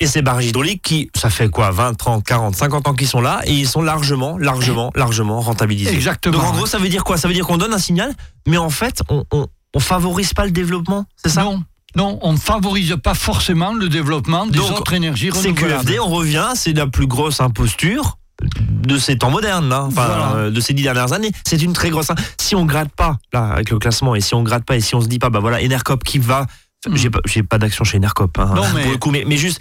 et 0.00 0.06
ces 0.06 0.22
barrages 0.22 0.46
hydrauliques 0.46 0.82
qui, 0.82 1.10
ça 1.16 1.30
fait 1.30 1.48
quoi, 1.48 1.70
20, 1.70 1.94
30, 1.94 2.22
40, 2.24 2.54
50 2.54 2.88
ans 2.88 2.94
qu'ils 2.94 3.08
sont 3.08 3.20
là, 3.20 3.40
et 3.46 3.52
ils 3.54 3.66
sont 3.68 3.80
largement, 3.82 4.36
largement, 4.38 4.90
largement 4.94 5.40
rentabilisés. 5.40 5.92
Exactement. 5.92 6.36
Donc 6.38 6.44
en 6.46 6.52
gros, 6.52 6.66
ça 6.66 6.78
veut 6.78 6.88
dire 6.88 7.02
quoi? 7.04 7.16
Ça 7.16 7.26
veut 7.28 7.34
dire 7.34 7.46
qu'on 7.46 7.56
donne 7.56 7.72
un 7.72 7.78
signal, 7.78 8.14
mais 8.46 8.58
en 8.58 8.70
fait, 8.70 9.02
on, 9.08 9.24
on, 9.32 9.46
on 9.74 9.80
favorise 9.80 10.34
pas 10.34 10.44
le 10.44 10.50
développement, 10.50 11.06
c'est 11.16 11.30
ça? 11.30 11.42
Non, 11.44 11.62
non, 11.96 12.18
on 12.22 12.32
ne 12.32 12.38
favorise 12.38 12.96
pas 13.02 13.14
forcément 13.14 13.72
le 13.72 13.88
développement 13.88 14.46
des 14.46 14.58
Donc, 14.58 14.80
autres 14.80 14.92
énergies 14.94 15.30
renouvelables. 15.30 15.84
CQFD, 15.84 16.00
on 16.00 16.08
revient, 16.08 16.48
c'est 16.56 16.72
la 16.72 16.86
plus 16.88 17.06
grosse 17.06 17.40
imposture 17.40 18.18
de 18.42 18.98
ces 18.98 19.16
temps 19.16 19.30
modernes, 19.30 19.68
là, 19.68 19.84
enfin, 19.84 20.06
Voilà. 20.06 20.32
euh, 20.36 20.50
de 20.50 20.60
ces 20.60 20.74
dix 20.74 20.82
dernières 20.82 21.12
années. 21.12 21.30
C'est 21.46 21.60
une 21.62 21.72
très 21.72 21.90
grosse. 21.90 22.08
Si 22.40 22.54
on 22.54 22.64
gratte 22.64 22.90
pas, 22.94 23.16
là, 23.32 23.44
avec 23.52 23.70
le 23.70 23.78
classement, 23.78 24.14
et 24.14 24.20
si 24.20 24.34
on 24.34 24.42
gratte 24.42 24.64
pas, 24.64 24.76
et 24.76 24.80
si 24.80 24.94
on 24.94 25.00
se 25.00 25.06
dit 25.08 25.18
pas, 25.18 25.30
bah 25.30 25.40
voilà, 25.40 25.62
Enercop 25.64 26.02
qui 26.04 26.18
va. 26.18 26.46
Mm. 26.88 26.96
J'ai 26.96 27.10
pas, 27.10 27.20
j'ai 27.24 27.42
pas 27.42 27.58
d'action 27.58 27.84
chez 27.84 27.96
Enercop, 27.98 28.38
hein, 28.38 28.52
Non, 28.54 28.62
mais- 28.74 28.82
pour 28.82 28.92
le 28.92 28.98
coup, 28.98 29.10
mais, 29.10 29.24
mais 29.26 29.36
juste. 29.36 29.60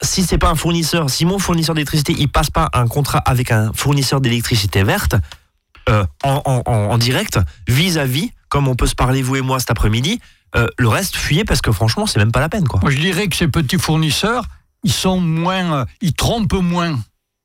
Si 0.00 0.22
c'est 0.22 0.38
pas 0.38 0.48
un 0.48 0.54
fournisseur, 0.54 1.10
si 1.10 1.24
mon 1.24 1.40
fournisseur 1.40 1.74
d'électricité, 1.74 2.14
il 2.16 2.28
passe 2.28 2.50
pas 2.50 2.68
un 2.72 2.86
contrat 2.86 3.18
avec 3.18 3.50
un 3.50 3.72
fournisseur 3.74 4.20
d'électricité 4.20 4.84
verte 4.84 5.16
euh, 5.88 6.04
en, 6.22 6.62
en- 6.66 6.98
direct, 6.98 7.38
vis-à-vis, 7.66 8.30
comme 8.48 8.68
on 8.68 8.76
peut 8.76 8.86
se 8.86 8.94
parler 8.94 9.22
vous 9.22 9.34
et 9.36 9.40
moi 9.40 9.58
cet 9.58 9.72
après-midi, 9.72 10.20
euh, 10.56 10.68
le 10.78 10.86
reste 10.88 11.16
fuyez 11.16 11.44
parce 11.44 11.60
que 11.60 11.72
franchement, 11.72 12.06
c'est 12.06 12.20
même 12.20 12.30
pas 12.30 12.38
la 12.40 12.48
peine, 12.48 12.68
quoi. 12.68 12.78
Moi, 12.80 12.90
je 12.92 12.98
dirais 12.98 13.26
que 13.26 13.34
ces 13.36 13.48
petits 13.48 13.78
fournisseurs, 13.78 14.44
ils 14.84 14.92
sont 14.92 15.18
moins, 15.20 15.84
ils 16.00 16.12
trompent 16.14 16.52
moins, 16.52 16.96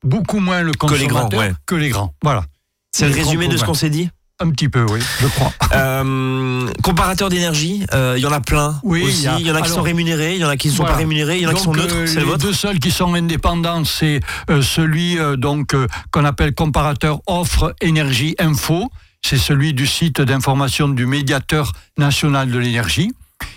beaucoup 0.04 0.38
moins 0.40 0.60
le 0.62 0.68
les 0.68 0.76
consommateur 0.76 1.28
grands, 1.28 1.38
ouais. 1.38 1.52
que 1.66 1.74
les 1.74 1.88
grands. 1.88 2.14
Voilà. 2.22 2.44
C'est 2.92 3.08
le 3.08 3.14
résumé 3.14 3.48
de 3.48 3.56
ce 3.56 3.64
qu'on 3.64 3.74
s'est 3.74 3.90
dit. 3.90 4.08
Un 4.40 4.50
petit 4.50 4.68
peu, 4.68 4.84
oui, 4.90 4.98
je 5.20 5.28
crois. 5.28 5.52
Euh, 5.74 6.68
comparateur 6.82 7.28
d'énergie, 7.28 7.86
euh, 7.94 8.14
il 8.16 8.22
y 8.22 8.26
en 8.26 8.32
a 8.32 8.40
plein. 8.40 8.80
Oui, 8.82 9.04
aussi. 9.04 9.18
il 9.18 9.22
y 9.24 9.28
a- 9.28 9.38
Il 9.38 9.46
y 9.46 9.50
en 9.50 9.54
a 9.54 9.58
qui 9.58 9.66
alors- 9.66 9.76
sont 9.76 9.82
rémunérés, 9.82 10.34
il 10.34 10.40
y 10.40 10.44
en 10.44 10.48
a 10.48 10.56
qui 10.56 10.68
ne 10.68 10.72
sont 10.72 10.78
Voilà. 10.78 10.94
pas 10.94 10.98
rémunérés, 10.98 11.36
il 11.36 11.42
y 11.42 11.46
en 11.46 11.50
a 11.50 11.54
qui 11.54 11.62
sont 11.62 11.72
neutres. 11.72 11.94
euh, 11.94 12.06
c'est 12.06 12.20
le 12.20 12.26
les 12.32 12.36
deux 12.38 12.52
seuls 12.52 12.80
qui 12.80 12.90
sont 12.90 13.14
indépendants, 13.14 13.84
c'est 13.84 14.20
euh, 14.50 14.60
celui 14.60 15.18
donc 15.38 15.74
qu'on 16.10 16.24
appelle 16.24 16.52
comparateur 16.54 17.20
offre 17.26 17.74
énergie 17.80 18.34
info. 18.40 18.90
C'est 19.22 19.38
celui 19.38 19.72
du 19.72 19.86
site 19.86 20.20
d'information 20.20 20.88
du 20.88 21.06
médiateur 21.06 21.72
national 21.96 22.50
de 22.50 22.58
l'énergie. 22.58 23.12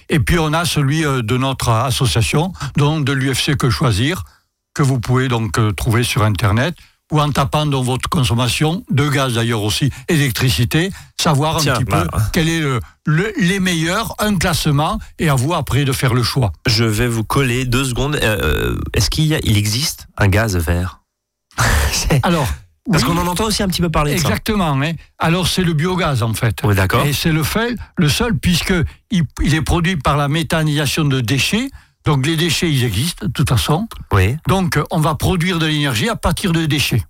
Et 0.10 0.19
puis 0.19 0.38
on 0.39 0.53
a 0.53 0.63
celui 0.65 1.01
de 1.01 1.38
notre 1.38 1.69
association, 1.69 2.53
donc 2.77 3.03
de 3.03 3.12
l'UFC 3.13 3.57
Que 3.57 3.69
Choisir, 3.69 4.23
que 4.78 4.84
vous 4.84 5.00
pouvez 5.00 5.28
donc 5.28 5.58
euh, 5.58 5.72
trouver 5.72 6.04
sur 6.04 6.22
Internet 6.24 6.76
ou 7.12 7.20
en 7.20 7.32
tapant 7.32 7.66
dans 7.66 7.82
votre 7.82 8.08
consommation 8.10 8.84
de 8.92 9.10
gaz 9.10 9.34
d'ailleurs 9.36 9.63
aussi, 9.63 9.90
électricité, 10.08 10.92
savoir 11.20 11.58
un 11.58 11.62
petit 11.62 11.84
bah. 11.86 12.06
peu 12.12 12.18
quel 12.34 12.48
est 12.50 12.60
le, 12.60 12.80
le- 13.06 13.34
les 13.40 13.60
meilleurs, 13.60 14.13
un 14.20 14.36
classement, 14.36 15.00
et 15.18 15.30
à 15.30 15.36
vous 15.36 15.54
après 15.56 15.84
de 15.86 15.94
faire 15.94 16.13
le 16.13 16.22
choix. 16.22 16.52
Je 16.68 16.84
vais 16.84 17.08
vous 17.08 17.24
coller 17.24 17.66
deux 17.66 17.86
secondes. 17.86 18.20
Euh, 18.22 18.78
Est-ce 18.94 19.10
qu'il 19.10 19.26
il 19.44 19.58
existe 19.58 20.08
un 20.18 20.28
gaz 20.28 20.56
vert? 20.58 21.00
Alors, 22.24 22.48
Parce 22.92 23.04
oui, 23.04 23.10
qu'on 23.10 23.18
en 23.18 23.26
entend 23.28 23.46
aussi 23.46 23.63
un 23.63 23.68
petit 23.68 23.82
peu 23.82 23.90
parler 23.90 24.13
de 24.13 24.20
ça. 24.20 24.28
Exactement. 24.28 24.80
hein. 24.82 24.92
Alors 25.18 25.48
c'est 25.48 25.63
le 25.63 25.74
biogaz 25.74 26.22
en 26.24 26.34
fait. 26.34 26.60
Oui, 26.63 26.76
d'accord. 26.76 27.06
Et 27.06 27.13
c'est 27.13 27.32
le 27.32 27.44
fait, 27.44 27.76
le 27.98 28.10
seul 28.10 28.38
puisque 28.38 28.74
il, 29.12 29.24
il 29.42 29.56
est 29.56 29.62
produit 29.62 29.96
par 29.98 30.18
la 30.18 30.28
méthanisation 30.28 31.04
de 31.06 31.20
déchets. 31.22 31.70
Donc 32.08 32.26
les 32.26 32.38
déchets, 32.38 32.72
ils 32.72 32.84
existent 32.86 33.26
de 33.28 33.32
toute 33.32 33.50
façon. 33.50 33.88
Oui. 34.13 34.38
Donc 34.48 34.78
euh, 34.78 34.84
on 34.91 35.00
va 35.00 35.13
produire 35.15 35.60
de 35.60 35.65
l'énergie 35.65 36.08
à 36.10 36.15
partir 36.15 36.54
de 36.54 36.65
déchets. 36.65 37.04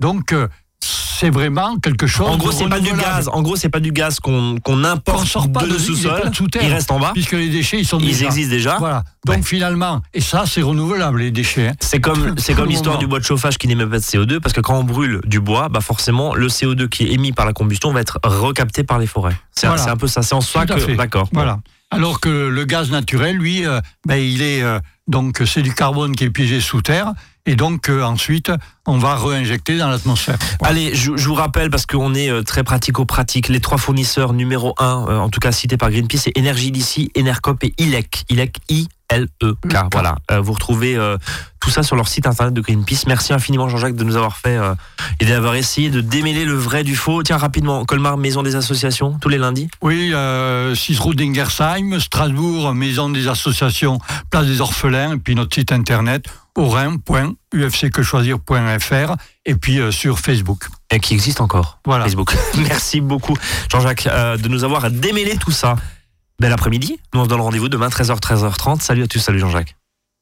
Donc 0.00 0.32
euh, 0.32 0.48
c'est 0.82 1.28
vraiment 1.28 1.76
quelque 1.76 2.06
chose. 2.06 2.26
En 2.26 2.38
gros, 2.38 2.50
c'est 2.50 2.66
pas 2.66 2.80
du 2.80 2.90
gaz. 2.94 3.28
En 3.30 3.42
gros, 3.42 3.54
c'est 3.56 3.68
pas 3.68 3.80
du 3.80 3.92
gaz 3.92 4.18
qu'on 4.18 4.56
Qu'on 4.64 4.82
importe 4.82 5.26
sort 5.26 5.52
pas 5.52 5.66
de 5.66 5.76
sous-sol. 5.76 6.30
sous 6.32 6.46
Il 6.54 6.72
reste 6.72 6.90
en 6.90 6.98
bas. 6.98 7.10
Puisque 7.12 7.32
les 7.32 7.50
déchets, 7.50 7.78
ils 7.80 7.84
sont 7.86 7.98
Ils 7.98 8.06
déjà. 8.06 8.24
existent 8.24 8.50
déjà. 8.50 8.76
Voilà. 8.78 9.04
Donc 9.26 9.36
Ouais. 9.36 9.42
finalement, 9.42 10.00
et 10.14 10.22
ça, 10.22 10.44
c'est 10.46 10.62
renouvelable, 10.62 11.20
les 11.20 11.30
déchets. 11.30 11.68
hein. 11.68 11.72
C'est 11.80 12.00
comme, 12.00 12.34
c'est 12.38 12.54
comme 12.54 12.70
l'histoire 12.70 12.96
du 12.96 13.06
bois 13.06 13.18
de 13.18 13.24
chauffage 13.24 13.58
qui 13.58 13.68
n'émet 13.68 13.84
pas 13.84 13.98
de 13.98 14.02
CO2, 14.02 14.40
parce 14.40 14.54
que 14.54 14.62
quand 14.62 14.78
on 14.78 14.84
brûle 14.84 15.20
du 15.26 15.38
bois, 15.40 15.68
bah 15.68 15.82
forcément, 15.82 16.34
le 16.34 16.46
CO2 16.48 16.88
qui 16.88 17.04
est 17.04 17.12
émis 17.12 17.32
par 17.32 17.44
la 17.44 17.52
combustion 17.52 17.92
va 17.92 18.00
être 18.00 18.18
recapté 18.24 18.82
par 18.84 18.98
les 18.98 19.06
forêts. 19.06 19.36
C'est 19.54 19.66
Voilà. 19.66 19.90
un 19.92 19.96
peu 19.98 20.06
ça. 20.06 20.22
C'est 20.22 20.34
en 20.34 20.40
soi 20.40 20.64
que. 20.64 20.96
D'accord. 20.96 21.28
Voilà. 21.34 21.58
Alors 21.90 22.20
que 22.20 22.28
le 22.28 22.64
gaz 22.64 22.90
naturel, 22.90 23.36
lui, 23.36 23.66
euh, 23.66 23.80
ben, 24.06 24.16
il 24.16 24.42
est 24.42 24.62
euh, 24.62 24.78
donc 25.08 25.42
c'est 25.44 25.62
du 25.62 25.74
carbone 25.74 26.14
qui 26.14 26.24
est 26.24 26.30
piégé 26.30 26.60
sous 26.60 26.82
terre, 26.82 27.14
et 27.50 27.56
donc 27.56 27.88
euh, 27.88 28.02
ensuite 28.02 28.52
on 28.86 28.98
va 28.98 29.14
réinjecter 29.16 29.78
dans 29.78 29.88
l'atmosphère. 29.88 30.36
Voilà. 30.58 30.74
Allez, 30.74 30.94
je, 30.94 31.16
je 31.16 31.28
vous 31.28 31.34
rappelle, 31.34 31.70
parce 31.70 31.86
qu'on 31.86 32.14
est 32.14 32.30
euh, 32.30 32.42
très 32.42 32.64
pratico-pratique, 32.64 33.48
les 33.48 33.60
trois 33.60 33.78
fournisseurs 33.78 34.32
numéro 34.32 34.74
un, 34.78 35.06
euh, 35.08 35.18
en 35.18 35.28
tout 35.28 35.40
cas 35.40 35.52
cités 35.52 35.76
par 35.76 35.90
Greenpeace, 35.90 36.22
c'est 36.24 36.36
Énergie 36.36 36.70
d'ici, 36.72 37.10
Enercop 37.16 37.62
et 37.62 37.74
ILEC. 37.78 38.24
ILEC, 38.30 38.56
I-L-E-K. 38.68 39.76
Voilà. 39.92 40.16
Euh, 40.30 40.40
vous 40.40 40.52
retrouvez 40.52 40.98
tout 41.60 41.70
ça 41.70 41.82
sur 41.82 41.94
leur 41.94 42.08
site 42.08 42.26
internet 42.26 42.54
de 42.54 42.60
Greenpeace. 42.60 43.06
Merci 43.06 43.32
infiniment, 43.32 43.68
Jean-Jacques, 43.68 43.96
de 43.96 44.04
nous 44.04 44.16
avoir 44.16 44.36
fait 44.36 44.58
et 45.20 45.26
d'avoir 45.26 45.54
essayé 45.54 45.90
de 45.90 46.00
démêler 46.00 46.44
le 46.44 46.54
vrai 46.54 46.82
du 46.82 46.96
faux. 46.96 47.22
Tiens, 47.22 47.36
rapidement, 47.36 47.84
Colmar, 47.84 48.16
Maison 48.16 48.42
des 48.42 48.56
Associations, 48.56 49.18
tous 49.20 49.28
les 49.28 49.38
lundis. 49.38 49.68
Oui, 49.82 50.10
euh, 50.14 50.74
6 50.74 50.98
route 50.98 51.16
d'Ingersheim, 51.16 52.00
Strasbourg, 52.00 52.74
Maison 52.74 53.10
des 53.10 53.28
Associations, 53.28 53.98
Place 54.30 54.46
des 54.46 54.60
Orphelins, 54.60 55.14
et 55.14 55.18
puis 55.18 55.34
notre 55.34 55.54
site 55.54 55.70
internet 55.72 56.24
orin.ufcquechoisir.fr 56.56 59.16
et 59.44 59.54
puis 59.54 59.80
euh, 59.80 59.90
sur 59.90 60.18
Facebook. 60.18 60.66
Et 60.90 61.00
qui 61.00 61.14
existe 61.14 61.40
encore. 61.40 61.80
Voilà. 61.84 62.04
Facebook. 62.04 62.36
Merci 62.58 63.00
beaucoup, 63.00 63.36
Jean-Jacques, 63.70 64.06
euh, 64.06 64.36
de 64.36 64.48
nous 64.48 64.64
avoir 64.64 64.90
démêlé 64.90 65.36
tout 65.36 65.52
ça. 65.52 65.76
Bel 66.40 66.52
après-midi. 66.52 66.98
Nous 67.14 67.20
on 67.20 67.24
se 67.24 67.28
donne 67.28 67.40
rendez-vous 67.40 67.68
demain 67.68 67.88
13h, 67.88 68.20
13h30. 68.20 68.80
Salut 68.80 69.02
à 69.02 69.06
tous, 69.06 69.18
salut 69.18 69.38
Jean-Jacques. 69.38 69.76